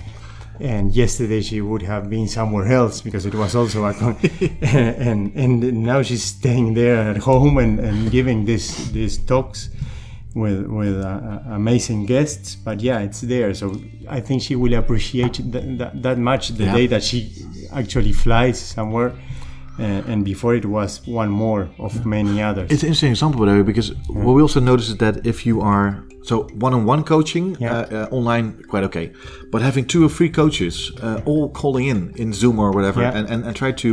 And 0.61 0.93
yesterday 0.95 1.41
she 1.41 1.61
would 1.61 1.83
have 1.83 2.11
been 2.11 2.27
somewhere 2.29 2.67
else 2.73 3.01
because 3.01 3.27
it 3.27 3.35
was 3.35 3.55
also 3.55 3.85
a 3.85 3.95
con- 3.95 4.17
and 4.63 5.33
and 5.37 5.61
now 5.85 6.03
she's 6.03 6.25
staying 6.25 6.75
there 6.75 6.99
at 7.11 7.19
home 7.19 7.59
and, 7.59 7.79
and 7.79 8.11
giving 8.11 8.45
this 8.45 8.89
these 8.91 9.19
talks 9.19 9.71
with 10.35 10.67
with 10.67 10.97
uh, 11.01 11.09
uh, 11.09 11.43
amazing 11.55 12.07
guests. 12.07 12.57
But 12.57 12.81
yeah, 12.81 12.99
it's 13.01 13.21
there. 13.21 13.55
So 13.55 13.81
I 14.09 14.21
think 14.21 14.43
she 14.43 14.57
will 14.57 14.75
appreciate 14.75 15.35
th- 15.35 15.79
that, 15.79 16.03
that 16.03 16.19
much 16.19 16.49
the 16.49 16.65
Yeah. 16.65 16.75
day 16.75 16.87
that 16.89 17.03
she 17.05 17.31
actually 17.73 18.13
flies 18.13 18.59
somewhere. 18.61 19.13
Uh, 19.81 20.03
and 20.11 20.25
before 20.25 20.57
it 20.57 20.65
was 20.65 21.07
one 21.07 21.29
more 21.31 21.69
of 21.79 22.05
many 22.05 22.43
others. 22.43 22.69
It's 22.69 22.83
an 22.83 22.89
interesting 22.89 23.13
example, 23.13 23.39
by 23.39 23.53
the 23.53 23.59
way, 23.59 23.63
because 23.63 23.95
what 24.09 24.33
we 24.35 24.43
also 24.43 24.59
notice 24.59 24.89
is 24.89 24.97
that 24.97 25.25
if 25.25 25.47
you 25.47 25.61
are 25.61 26.03
so 26.29 26.35
one-on-one 26.65 27.03
coaching 27.05 27.47
Yeah. 27.59 27.73
uh, 27.75 27.97
uh, 27.97 28.17
online, 28.17 28.47
quite 28.71 28.85
okay, 28.89 29.07
but 29.53 29.63
having 29.63 29.85
two 29.93 30.01
or 30.07 30.11
three 30.17 30.31
coaches 30.41 30.75
uh, 31.03 31.21
all 31.31 31.45
calling 31.61 31.87
in 31.93 32.01
in 32.23 32.33
Zoom 32.41 32.59
or 32.59 32.71
whatever, 32.77 33.01
Yeah. 33.03 33.17
and, 33.19 33.25
and, 33.33 33.41
and 33.47 33.53
try 33.63 33.73
to 33.85 33.89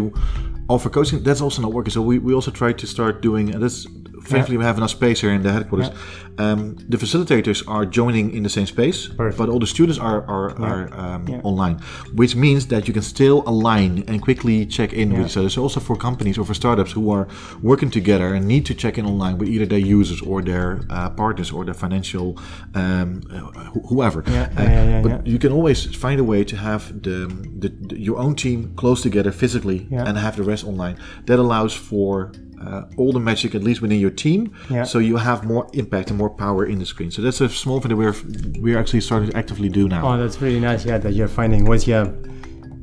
offer 0.67 0.89
coaching, 0.89 1.23
that's 1.23 1.41
also 1.41 1.61
not 1.61 1.71
working. 1.77 1.91
So 1.97 2.01
we, 2.01 2.15
we 2.27 2.33
also 2.33 2.51
try 2.51 2.71
to 2.81 2.85
start 2.95 3.21
doing, 3.21 3.45
and 3.53 3.59
that's 3.63 3.87
thankfully 4.31 4.57
we 4.57 4.63
have 4.65 4.77
enough 4.77 4.91
space 4.91 5.21
here 5.21 5.31
in 5.37 5.41
the 5.43 5.51
headquarters. 5.51 5.89
Um, 6.37 6.75
the 6.89 6.97
facilitators 6.97 7.63
are 7.67 7.85
joining 7.85 8.33
in 8.37 8.43
the 8.43 8.49
same 8.49 8.65
space, 8.65 9.07
Perfect. 9.07 9.37
but 9.37 9.47
all 9.49 9.59
the 9.59 9.67
students 9.75 9.97
are 9.99 10.21
are, 10.35 10.49
are 10.69 10.81
um, 11.03 11.27
Yeah. 11.27 11.39
online, 11.51 11.77
which 12.13 12.35
means 12.35 12.67
that 12.67 12.87
you 12.87 12.93
can 12.93 13.03
still 13.03 13.37
align 13.53 14.03
and 14.09 14.21
quickly 14.21 14.65
check 14.65 14.91
in 14.93 15.07
with 15.13 15.25
each 15.27 15.37
other. 15.37 15.49
So 15.49 15.61
also 15.61 15.79
for 15.79 15.95
companies 15.95 16.37
or 16.37 16.45
for 16.45 16.53
startups 16.53 16.91
who 16.91 17.09
are 17.17 17.25
working 17.61 17.89
together 17.99 18.27
and 18.35 18.45
need 18.53 18.65
to 18.65 18.73
check 18.83 18.97
in 18.97 19.05
online 19.05 19.37
with 19.39 19.47
either 19.49 19.65
their 19.73 19.85
users 19.99 20.21
or 20.21 20.41
their 20.41 20.67
uh, 20.89 21.09
partners 21.11 21.51
or 21.51 21.63
their 21.63 21.73
financial 21.85 22.27
um, 22.73 23.21
uh, 23.31 23.39
wh- 23.73 23.87
whoever. 23.89 24.23
Yeah, 24.27 24.33
Uh, 24.33 24.63
yeah, 24.63 24.69
yeah, 24.71 24.89
yeah, 24.89 25.01
but 25.01 25.11
yeah. 25.11 25.21
you 25.33 25.39
can 25.39 25.51
always 25.51 25.79
find 26.05 26.19
a 26.19 26.23
way 26.23 26.43
to 26.51 26.55
have 26.57 26.81
the, 27.07 27.17
the, 27.61 27.69
the 27.89 27.95
your 28.07 28.17
own 28.25 28.35
team 28.35 28.73
close 28.75 29.01
together 29.01 29.31
physically 29.31 29.87
Yeah. 29.91 30.07
and 30.07 30.17
have 30.17 30.35
the 30.35 30.43
rest 30.43 30.63
online. 30.65 30.95
That 31.27 31.39
allows 31.39 31.73
for 31.73 32.31
uh, 32.61 32.83
all 32.97 33.11
the 33.11 33.19
magic, 33.19 33.55
at 33.55 33.63
least 33.63 33.81
within 33.81 33.99
your 33.99 34.11
team, 34.11 34.51
Yeah. 34.69 34.83
so 34.85 34.99
you 34.99 35.17
have 35.17 35.43
more 35.45 35.67
impact 35.73 36.09
and 36.09 36.17
more 36.17 36.29
power 36.29 36.65
in 36.65 36.79
the 36.79 36.85
screen. 36.85 37.11
So 37.11 37.21
that's 37.21 37.41
a 37.41 37.49
small 37.49 37.79
thing 37.79 37.89
that 37.89 37.97
we're 37.97 38.15
we're 38.61 38.79
actually 38.79 39.01
starting 39.01 39.29
to 39.31 39.37
actively 39.37 39.69
do 39.69 39.87
now. 39.87 40.01
Oh, 40.07 40.17
that's 40.17 40.41
really 40.41 40.59
nice. 40.59 40.85
Yeah, 40.85 40.97
that 40.99 41.13
you're 41.13 41.27
finding 41.27 41.65
ways. 41.65 41.85
Yeah, 41.87 42.01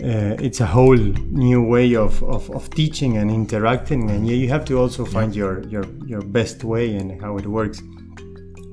uh, 0.04 0.36
it's 0.46 0.60
a 0.60 0.66
whole 0.66 0.96
new 0.96 1.62
way 1.62 1.94
of, 1.94 2.22
of, 2.24 2.50
of 2.50 2.68
teaching 2.70 3.16
and 3.18 3.30
interacting, 3.30 4.10
and 4.10 4.26
yeah, 4.26 4.34
you 4.34 4.48
have 4.48 4.64
to 4.64 4.78
also 4.78 5.04
find 5.04 5.34
your, 5.34 5.62
your 5.68 5.84
your 6.06 6.22
best 6.22 6.64
way 6.64 6.96
and 6.96 7.20
how 7.20 7.36
it 7.38 7.46
works. 7.46 7.80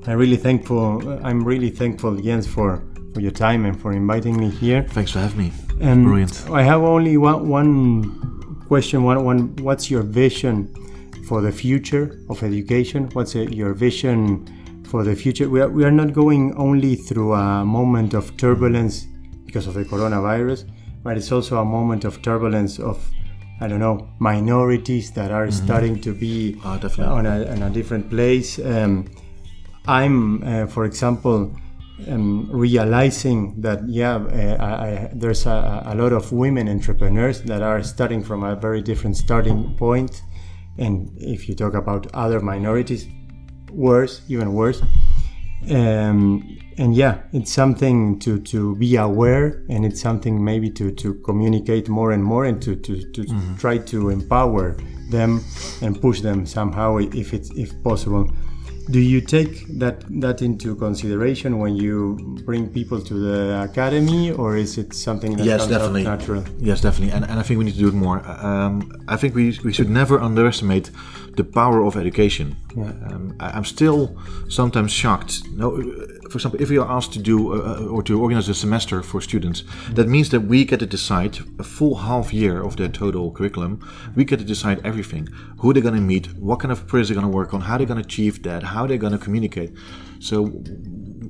I'm 0.06 0.18
really 0.18 0.36
thankful. 0.38 0.84
I'm 1.24 1.44
really 1.44 1.70
thankful, 1.70 2.16
Jens, 2.16 2.46
for 2.46 2.82
for 3.14 3.20
your 3.20 3.32
time 3.32 3.64
and 3.66 3.80
for 3.80 3.92
inviting 3.92 4.36
me 4.36 4.50
here. 4.50 4.82
Thanks 4.90 5.12
for 5.12 5.18
having 5.20 5.38
me. 5.38 5.52
And 5.80 6.04
Brilliant. 6.04 6.46
I 6.50 6.62
have 6.62 6.82
only 6.82 7.16
one, 7.16 7.48
one 7.48 8.62
question. 8.68 9.02
One, 9.02 9.24
one, 9.24 9.56
what's 9.56 9.90
your 9.90 10.02
vision 10.02 10.68
for 11.30 11.40
the 11.40 11.52
future 11.52 12.18
of 12.28 12.42
education? 12.42 13.08
What's 13.12 13.36
uh, 13.36 13.42
your 13.60 13.72
vision 13.72 14.20
for 14.90 15.04
the 15.04 15.14
future? 15.14 15.48
We 15.48 15.60
are, 15.60 15.68
we 15.68 15.84
are 15.84 15.96
not 16.02 16.12
going 16.12 16.52
only 16.56 16.96
through 16.96 17.34
a 17.34 17.64
moment 17.64 18.14
of 18.14 18.36
turbulence 18.36 19.06
because 19.46 19.68
of 19.68 19.74
the 19.74 19.84
coronavirus, 19.84 20.68
but 21.04 21.16
it's 21.16 21.30
also 21.30 21.58
a 21.58 21.64
moment 21.64 22.04
of 22.04 22.20
turbulence 22.20 22.80
of, 22.80 22.98
I 23.60 23.68
don't 23.68 23.78
know, 23.78 24.08
minorities 24.18 25.12
that 25.12 25.30
are 25.30 25.48
starting 25.52 26.00
to 26.00 26.12
be 26.12 26.54
definitely. 26.80 27.04
on 27.04 27.26
a, 27.26 27.46
on 27.52 27.62
a 27.62 27.70
different 27.70 28.10
place. 28.10 28.58
Um, 28.58 29.06
I'm, 29.86 30.42
uh, 30.42 30.66
for 30.66 30.84
example, 30.84 31.54
um, 32.08 32.48
realizing 32.50 33.60
that 33.60 33.88
yeah, 33.88 34.16
uh, 34.16 34.56
I, 34.58 34.86
I, 34.88 35.10
there's 35.14 35.46
a, 35.46 35.84
a 35.86 35.94
lot 35.94 36.12
of 36.12 36.32
women 36.32 36.68
entrepreneurs 36.68 37.40
that 37.42 37.62
are 37.62 37.84
starting 37.84 38.20
from 38.24 38.42
a 38.42 38.56
very 38.56 38.82
different 38.82 39.16
starting 39.16 39.76
point, 39.76 40.22
and 40.80 41.10
if 41.16 41.48
you 41.48 41.54
talk 41.54 41.74
about 41.74 42.06
other 42.14 42.40
minorities, 42.40 43.06
worse, 43.70 44.22
even 44.28 44.52
worse. 44.54 44.82
Um, 45.70 46.58
and 46.78 46.96
yeah, 46.96 47.20
it's 47.32 47.52
something 47.52 48.18
to, 48.20 48.40
to 48.40 48.74
be 48.76 48.96
aware, 48.96 49.62
and 49.68 49.84
it's 49.84 50.00
something 50.00 50.42
maybe 50.42 50.70
to, 50.70 50.90
to 50.92 51.14
communicate 51.14 51.88
more 51.88 52.12
and 52.12 52.24
more, 52.24 52.46
and 52.46 52.62
to, 52.62 52.74
to, 52.76 53.12
to 53.12 53.56
try 53.58 53.76
to 53.76 54.08
empower 54.08 54.76
them 55.10 55.44
and 55.82 56.00
push 56.00 56.22
them 56.22 56.46
somehow 56.46 56.96
if 56.96 57.34
it's 57.34 57.50
if 57.50 57.70
possible. 57.82 58.32
Do 58.90 58.98
you 58.98 59.20
take 59.20 59.66
that 59.78 59.96
that 60.20 60.42
into 60.42 60.74
consideration 60.74 61.58
when 61.58 61.76
you 61.76 62.16
bring 62.44 62.68
people 62.68 63.00
to 63.00 63.14
the 63.14 63.62
academy, 63.70 64.32
or 64.32 64.56
is 64.56 64.78
it 64.78 64.92
something 64.94 65.36
that 65.36 65.44
Yes, 65.46 65.60
comes 65.60 65.70
definitely. 65.72 66.06
out 66.06 66.18
natural? 66.18 66.44
Yes, 66.58 66.80
definitely, 66.80 67.12
and, 67.14 67.24
and 67.30 67.38
I 67.38 67.42
think 67.42 67.58
we 67.58 67.64
need 67.64 67.74
to 67.74 67.78
do 67.86 67.88
it 67.88 67.94
more. 67.94 68.18
Um, 68.26 68.72
I 69.06 69.16
think 69.16 69.34
we, 69.34 69.58
we 69.64 69.72
should 69.72 69.90
never 69.90 70.18
underestimate 70.20 70.90
the 71.36 71.44
power 71.44 71.84
of 71.84 71.96
education. 71.96 72.56
Um, 72.76 73.36
I, 73.38 73.50
I'm 73.56 73.64
still 73.64 74.16
sometimes 74.48 74.92
shocked. 74.92 75.32
No, 75.54 75.66
uh, 75.76 75.82
for 76.30 76.36
example, 76.38 76.60
if 76.60 76.68
we 76.70 76.78
are 76.78 76.90
asked 76.96 77.12
to 77.12 77.18
do 77.32 77.36
uh, 77.52 77.86
or 77.94 78.02
to 78.04 78.20
organize 78.20 78.48
a 78.48 78.54
semester 78.54 79.02
for 79.02 79.20
students, 79.20 79.62
that 79.92 80.08
means 80.08 80.28
that 80.30 80.40
we 80.40 80.64
get 80.64 80.80
to 80.80 80.86
decide 80.86 81.38
a 81.58 81.64
full 81.64 81.94
half 81.96 82.32
year 82.32 82.62
of 82.62 82.76
their 82.76 82.88
total 82.88 83.30
curriculum. 83.30 83.72
We 84.16 84.24
get 84.24 84.38
to 84.40 84.44
decide 84.54 84.80
everything: 84.84 85.28
who 85.60 85.72
they're 85.72 85.82
going 85.88 86.00
to 86.02 86.06
meet, 86.14 86.26
what 86.48 86.58
kind 86.60 86.72
of 86.72 86.86
projects 86.88 87.08
they're 87.08 87.20
going 87.20 87.30
to 87.30 87.36
work 87.40 87.54
on, 87.54 87.60
how 87.60 87.76
they're 87.78 87.86
going 87.92 88.02
to 88.02 88.06
achieve 88.06 88.42
that, 88.42 88.62
how 88.62 88.79
they're 88.86 88.98
going 88.98 89.12
to 89.12 89.18
communicate. 89.18 89.72
So 90.18 90.46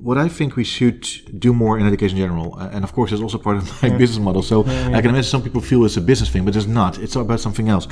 what 0.03 0.19
I 0.19 0.29
think 0.29 0.57
we 0.57 0.65
should 0.65 1.03
do 1.39 1.53
more 1.53 1.79
in 1.79 1.87
education 1.87 2.19
in 2.19 2.25
general, 2.25 2.57
uh, 2.59 2.71
and 2.73 2.85
of 2.85 2.93
course, 2.93 3.13
it's 3.13 3.23
also 3.23 3.39
part 3.39 3.57
of 3.59 3.83
my 3.83 3.91
business 3.99 4.19
model. 4.19 4.43
So 4.43 4.63
I 4.65 5.01
can 5.01 5.11
imagine 5.11 5.25
some 5.25 5.43
people 5.43 5.61
feel 5.61 5.85
it's 5.85 5.97
a 5.97 6.01
business 6.01 6.31
thing, 6.31 6.45
but 6.45 6.57
it's 6.57 6.67
not. 6.67 6.99
It's 6.99 7.17
about 7.17 7.41
something 7.41 7.69
else. 7.69 7.87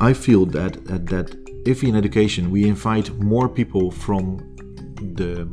I 0.00 0.12
feel 0.12 0.46
that 0.46 0.76
uh, 0.90 0.98
that 1.12 1.36
if 1.64 1.82
in 1.84 1.94
education 1.94 2.50
we 2.50 2.68
invite 2.68 3.10
more 3.18 3.48
people 3.48 3.90
from 3.90 4.38
the 5.14 5.48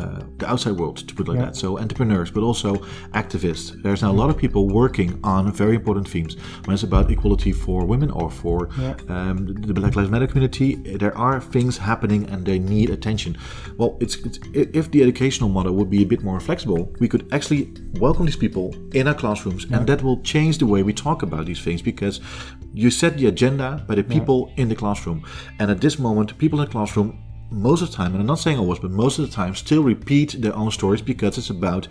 uh, 0.00 0.20
the 0.40 0.46
outside 0.52 0.74
world, 0.80 0.96
to 1.08 1.14
put 1.14 1.22
it 1.26 1.30
like 1.32 1.40
that. 1.46 1.56
So 1.56 1.78
entrepreneurs, 1.78 2.30
but 2.30 2.42
also 2.42 2.70
activists. 3.22 3.66
There's 3.82 4.02
now 4.02 4.10
a 4.16 4.18
lot 4.22 4.30
of 4.30 4.36
people 4.44 4.62
working 4.82 5.10
on 5.22 5.52
very 5.52 5.76
important 5.80 6.06
themes. 6.08 6.32
When 6.64 6.74
it's 6.74 6.86
about 6.90 7.10
equality 7.10 7.52
for 7.52 7.78
women 7.84 8.10
or 8.20 8.30
for 8.30 8.58
um, 9.08 9.36
the 9.68 9.74
Black 9.74 9.94
Lives 9.96 10.10
Matter 10.10 10.26
community, 10.26 10.68
there 11.02 11.16
are 11.26 11.40
things 11.40 11.78
happening 11.78 12.28
and 12.30 12.44
they 12.44 12.58
need 12.58 12.88
attention. 12.90 13.36
Well, 13.78 13.96
it's, 14.00 14.16
it's 14.26 14.38
if 14.54 14.90
the 14.90 15.02
educational 15.02 15.50
model 15.56 15.72
would 15.74 15.90
be 15.90 16.02
a 16.02 16.06
bit 16.06 16.22
more 16.22 16.40
flexible, 16.40 16.80
we 17.00 17.08
could 17.08 17.24
actually 17.32 17.62
welcome 17.94 18.26
these 18.26 18.36
people 18.36 18.74
in 18.92 19.08
our 19.08 19.14
classrooms, 19.14 19.64
and 19.72 19.86
that 19.86 20.02
will 20.02 20.20
change 20.22 20.58
the 20.58 20.66
way 20.66 20.82
we 20.82 20.92
talk 20.92 21.22
about 21.22 21.46
these 21.46 21.62
things 21.66 21.82
because 21.82 22.20
you 22.72 22.90
set 22.90 23.18
the 23.18 23.26
agenda 23.26 23.84
by 23.88 23.94
the 23.94 24.04
people 24.04 24.52
in 24.56 24.68
the 24.68 24.74
classroom, 24.74 25.24
and 25.58 25.70
at 25.70 25.80
this 25.80 25.98
moment, 25.98 26.36
people 26.38 26.60
in 26.60 26.66
the 26.66 26.70
classroom 26.70 27.18
most 27.50 27.82
of 27.82 27.90
the 27.90 27.96
time, 27.96 28.12
and 28.12 28.20
I'm 28.20 28.26
not 28.26 28.38
saying 28.38 28.58
always, 28.58 28.78
but 28.78 28.90
most 28.90 29.18
of 29.18 29.28
the 29.28 29.34
time, 29.34 29.54
still 29.54 29.82
repeat 29.82 30.36
their 30.40 30.54
own 30.54 30.70
stories 30.70 31.02
because 31.02 31.36
it's 31.36 31.50
about 31.50 31.88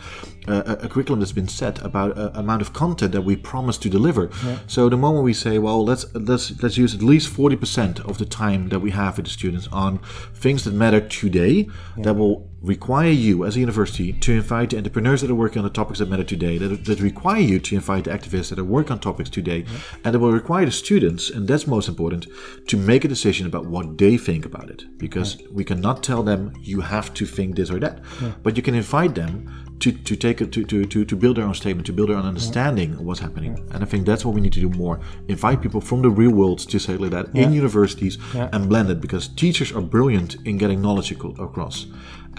uh, 0.47 0.77
a, 0.81 0.87
curriculum 0.87 1.19
that's 1.19 1.31
been 1.31 1.47
set, 1.47 1.83
about 1.83 2.17
a 2.17 2.37
amount 2.39 2.61
of 2.61 2.73
content 2.73 3.11
that 3.11 3.21
we 3.21 3.35
promise 3.35 3.77
to 3.79 3.89
deliver. 3.89 4.29
So 4.67 4.89
the 4.89 4.97
moment 4.97 5.25
we 5.25 5.33
say, 5.33 5.59
well, 5.59 5.83
let's 5.83 6.05
let's 6.13 6.61
let's 6.63 6.77
use 6.77 6.95
at 6.95 7.01
least 7.01 7.33
40% 7.33 7.99
of 8.07 8.17
the 8.17 8.25
time 8.25 8.69
that 8.69 8.79
we 8.79 8.91
have 8.91 9.17
with 9.17 9.25
the 9.25 9.31
students 9.31 9.67
on 9.71 9.99
things 10.33 10.63
that 10.63 10.73
matter 10.73 11.01
today, 11.01 11.67
that 11.97 12.15
will 12.15 12.49
require 12.61 13.09
you 13.09 13.45
as 13.45 13.55
a 13.55 13.59
university 13.59 14.13
to 14.13 14.33
invite 14.33 14.71
the 14.71 14.77
entrepreneurs 14.77 15.21
that 15.21 15.31
are 15.31 15.35
working 15.35 15.59
on 15.59 15.63
the 15.63 15.69
topics 15.69 15.99
that 15.99 16.09
matter 16.09 16.23
today, 16.23 16.57
that, 16.57 16.85
that 16.85 16.99
require 16.99 17.39
you 17.39 17.59
to 17.59 17.75
invite 17.75 18.03
the 18.03 18.11
activists 18.11 18.49
that 18.49 18.59
are 18.59 18.63
working 18.63 18.93
on 18.93 18.99
topics 18.99 19.29
today, 19.29 19.65
and 20.03 20.15
it 20.15 20.17
will 20.17 20.31
require 20.31 20.65
the 20.65 20.71
students, 20.71 21.29
and 21.29 21.47
that's 21.47 21.67
most 21.67 21.87
important, 21.87 22.27
to 22.67 22.77
make 22.77 23.05
a 23.05 23.07
decision 23.07 23.47
about 23.47 23.65
what 23.65 23.97
they 23.97 24.17
think 24.17 24.45
about 24.45 24.69
it. 24.69 24.83
Because 24.97 25.41
we 25.51 25.63
cannot 25.63 26.03
tell 26.03 26.23
them 26.23 26.53
you 26.59 26.81
have 26.81 27.13
to 27.13 27.25
think 27.25 27.55
this 27.55 27.71
or 27.71 27.79
that, 27.79 27.99
but 28.43 28.57
you 28.57 28.63
can 28.63 28.75
invite 28.75 29.15
them 29.15 29.65
to, 29.79 29.93
to 29.93 30.15
take 30.17 30.41
it 30.41 30.51
to, 30.51 30.65
to, 30.65 30.85
to, 30.85 31.05
to 31.05 31.15
build 31.15 31.37
their 31.37 31.45
own 31.45 31.53
statement, 31.53 31.85
to 31.87 31.93
build 31.93 32.09
their 32.09 32.17
own 32.17 32.25
understanding 32.25 32.95
of 32.95 33.01
what's 33.01 33.21
happening. 33.21 33.65
And 33.71 33.81
I 33.81 33.85
think 33.85 34.05
that's 34.05 34.25
what 34.25 34.35
we 34.35 34.41
need 34.41 34.53
to 34.53 34.59
do 34.59 34.69
more. 34.69 34.99
Invite 35.29 35.61
people 35.61 35.79
from 35.79 36.01
the 36.01 36.09
real 36.09 36.31
world 36.31 36.59
to 36.59 36.79
say 36.79 36.97
like 36.97 37.11
that 37.11 37.27
in 37.33 37.53
universities 37.53 38.17
and 38.33 38.67
blend 38.67 38.89
it 38.89 38.99
because 38.99 39.29
teachers 39.29 39.71
are 39.71 39.81
brilliant 39.81 40.35
in 40.45 40.57
getting 40.57 40.81
knowledge 40.81 41.11
across. 41.11 41.85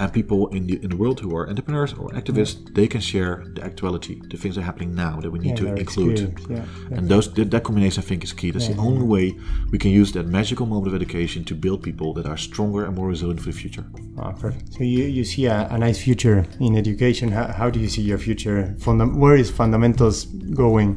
And 0.00 0.10
people 0.20 0.40
in 0.56 0.62
the 0.68 0.76
in 0.84 0.88
the 0.94 0.96
world 1.02 1.18
who 1.22 1.30
are 1.36 1.44
entrepreneurs 1.52 1.92
or 2.00 2.06
activists, 2.20 2.56
they 2.78 2.86
can 2.94 3.02
share 3.12 3.32
the 3.54 3.62
actuality, 3.70 4.14
the 4.32 4.38
things 4.40 4.54
that 4.54 4.62
are 4.62 4.68
happening 4.72 4.90
now 5.06 5.14
that 5.22 5.30
we 5.34 5.38
need 5.46 5.56
to 5.62 5.66
include. 5.82 6.18
yeah, 6.48 6.96
And 6.96 7.02
those 7.12 7.26
that, 7.34 7.50
that 7.54 7.62
combination, 7.68 7.98
I 8.02 8.06
think, 8.10 8.20
is 8.28 8.32
key. 8.40 8.50
That's 8.54 8.68
the 8.74 8.80
only 8.90 9.06
way 9.14 9.26
we 9.72 9.78
can 9.84 9.90
use 10.02 10.10
that 10.16 10.26
magical 10.38 10.64
moment 10.72 10.88
of 10.90 10.94
education 11.02 11.40
to 11.50 11.54
build 11.64 11.78
people 11.88 12.08
that 12.16 12.26
are 12.32 12.38
stronger 12.48 12.80
and 12.86 12.92
more 12.98 13.08
resilient 13.14 13.40
for 13.44 13.50
the 13.52 13.58
future. 13.62 13.84
Ah, 14.18 14.32
perfect. 14.44 14.64
So 14.74 14.82
you, 14.94 15.04
you 15.18 15.24
see 15.32 15.44
a, 15.56 15.68
a 15.76 15.78
nice 15.86 15.98
future 16.06 16.38
in 16.66 16.72
education. 16.84 17.26
How, 17.38 17.46
how 17.60 17.68
do 17.74 17.78
you 17.84 17.88
see 17.94 18.02
your 18.12 18.18
future? 18.18 18.58
Fundam- 18.84 19.14
where 19.22 19.36
is 19.42 19.48
fundamentals 19.62 20.16
going 20.64 20.90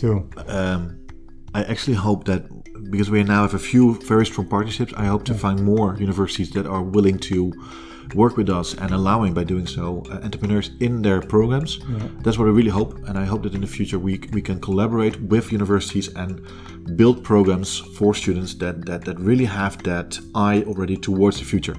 to? 0.00 0.08
um, 0.58 0.80
I 1.58 1.60
actually 1.72 1.96
hope 1.96 2.20
that 2.30 2.42
because 2.90 3.08
we 3.10 3.22
now 3.24 3.42
have 3.46 3.54
a 3.54 3.64
few 3.72 3.94
very 4.12 4.26
strong 4.26 4.46
partnerships, 4.46 4.92
I 5.04 5.06
hope 5.06 5.24
to 5.30 5.34
find 5.34 5.56
more 5.74 5.96
universities 6.08 6.50
that 6.56 6.66
are 6.66 6.82
willing 6.82 7.18
to 7.30 7.38
work 8.14 8.36
with 8.36 8.48
us 8.48 8.74
and 8.74 8.92
allowing 8.92 9.34
by 9.34 9.44
doing 9.44 9.66
so 9.66 10.02
uh, 10.10 10.20
entrepreneurs 10.22 10.70
in 10.80 11.02
their 11.02 11.20
programs. 11.20 11.78
That's 12.22 12.38
what 12.38 12.46
I 12.46 12.50
really 12.50 12.70
hope, 12.70 12.96
and 13.08 13.18
I 13.18 13.24
hope 13.24 13.42
that 13.42 13.54
in 13.54 13.60
the 13.60 13.66
future 13.66 13.98
we 13.98 14.18
we 14.32 14.42
can 14.42 14.60
collaborate 14.60 15.20
with 15.20 15.52
universities 15.52 16.08
and 16.14 16.40
build 16.96 17.24
programs 17.24 17.78
for 17.78 18.14
students 18.14 18.54
that 18.54 18.86
that, 18.86 19.04
that 19.04 19.18
really 19.18 19.44
have 19.44 19.82
that 19.82 20.18
eye 20.34 20.62
already 20.66 20.96
towards 20.96 21.38
the 21.38 21.44
future. 21.44 21.76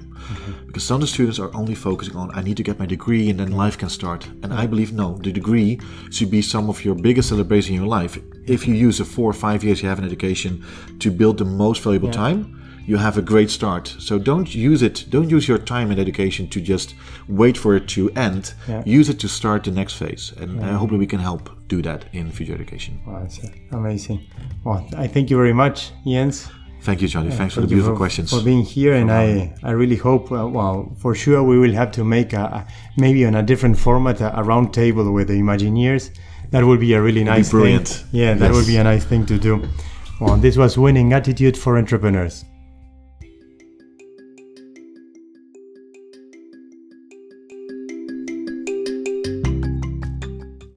Because 0.66 0.84
some 0.84 0.96
of 0.96 1.00
the 1.02 1.06
students 1.06 1.38
are 1.38 1.50
only 1.54 1.74
focusing 1.74 2.16
on 2.16 2.30
I 2.34 2.42
need 2.42 2.56
to 2.58 2.62
get 2.62 2.78
my 2.78 2.86
degree 2.86 3.30
and 3.30 3.40
then 3.40 3.52
life 3.52 3.78
can 3.78 3.88
start. 3.88 4.26
And 4.42 4.52
I 4.52 4.66
believe 4.66 4.92
no, 4.92 5.16
the 5.18 5.32
degree 5.32 5.80
should 6.10 6.30
be 6.30 6.42
some 6.42 6.68
of 6.68 6.84
your 6.84 6.94
biggest 6.94 7.28
celebration 7.28 7.74
in 7.74 7.80
your 7.80 7.88
life. 7.88 8.18
If 8.46 8.66
you 8.66 8.74
use 8.74 8.98
the 8.98 9.04
four 9.04 9.30
or 9.30 9.34
five 9.34 9.64
years 9.64 9.82
you 9.82 9.88
have 9.88 9.98
in 9.98 10.04
education 10.04 10.64
to 10.98 11.10
build 11.10 11.38
the 11.38 11.44
most 11.44 11.82
valuable 11.82 12.10
time, 12.10 12.57
you 12.88 12.96
have 12.96 13.18
a 13.18 13.22
great 13.32 13.50
start. 13.50 13.84
So 13.98 14.18
don't 14.18 14.54
use 14.70 14.80
it. 14.88 14.96
Don't 15.10 15.30
use 15.36 15.46
your 15.50 15.58
time 15.74 15.88
in 15.92 15.98
education 16.06 16.48
to 16.54 16.58
just 16.72 16.94
wait 17.28 17.56
for 17.62 17.76
it 17.76 17.86
to 17.88 18.10
end. 18.28 18.54
Yeah. 18.66 18.82
Use 18.86 19.08
it 19.12 19.18
to 19.20 19.28
start 19.28 19.64
the 19.64 19.70
next 19.80 19.94
phase. 20.02 20.32
And 20.40 20.50
I 20.64 20.72
hope 20.80 20.90
that 20.90 20.98
we 20.98 21.06
can 21.06 21.20
help 21.20 21.50
do 21.68 21.82
that 21.82 22.00
in 22.12 22.30
future 22.32 22.54
education. 22.54 22.92
Wow, 23.06 23.20
that's 23.20 23.38
uh, 23.44 23.48
amazing. 23.80 24.20
Well, 24.64 24.80
I 24.96 25.06
thank 25.06 25.28
you 25.30 25.36
very 25.36 25.52
much, 25.52 25.92
Jens. 26.06 26.48
Thank 26.80 27.02
you, 27.02 27.08
Charlie. 27.08 27.32
Thanks 27.32 27.54
for 27.54 27.60
the 27.60 27.66
beautiful 27.66 27.92
for, 27.92 27.98
questions. 28.04 28.30
for 28.30 28.40
being 28.42 28.62
here, 28.62 28.94
and 28.94 29.10
I, 29.10 29.52
I 29.62 29.72
really 29.72 29.96
hope. 29.96 30.30
Uh, 30.32 30.46
well, 30.46 30.76
for 31.02 31.12
sure, 31.14 31.42
we 31.42 31.58
will 31.58 31.72
have 31.74 31.90
to 31.98 32.04
make 32.04 32.32
a, 32.32 32.44
a- 32.58 32.66
maybe 32.96 33.26
on 33.26 33.34
a 33.34 33.42
different 33.42 33.76
format 33.78 34.20
a, 34.20 34.28
a 34.38 34.42
round 34.44 34.72
table 34.72 35.12
with 35.12 35.26
the 35.28 35.34
Imagineers. 35.34 36.10
That 36.52 36.64
would 36.64 36.80
be 36.80 36.94
a 36.94 37.02
really 37.02 37.24
nice 37.24 37.50
brilliant. 37.50 37.88
thing. 37.88 38.20
Yeah, 38.20 38.34
that 38.34 38.46
Yes. 38.46 38.54
would 38.56 38.66
be 38.66 38.76
a 38.78 38.84
nice 38.84 39.04
thing 39.04 39.26
to 39.26 39.38
do. 39.38 39.68
Well, 40.20 40.36
this 40.36 40.56
was 40.56 40.78
winning 40.78 41.12
attitude 41.12 41.56
for 41.58 41.76
entrepreneurs. 41.76 42.44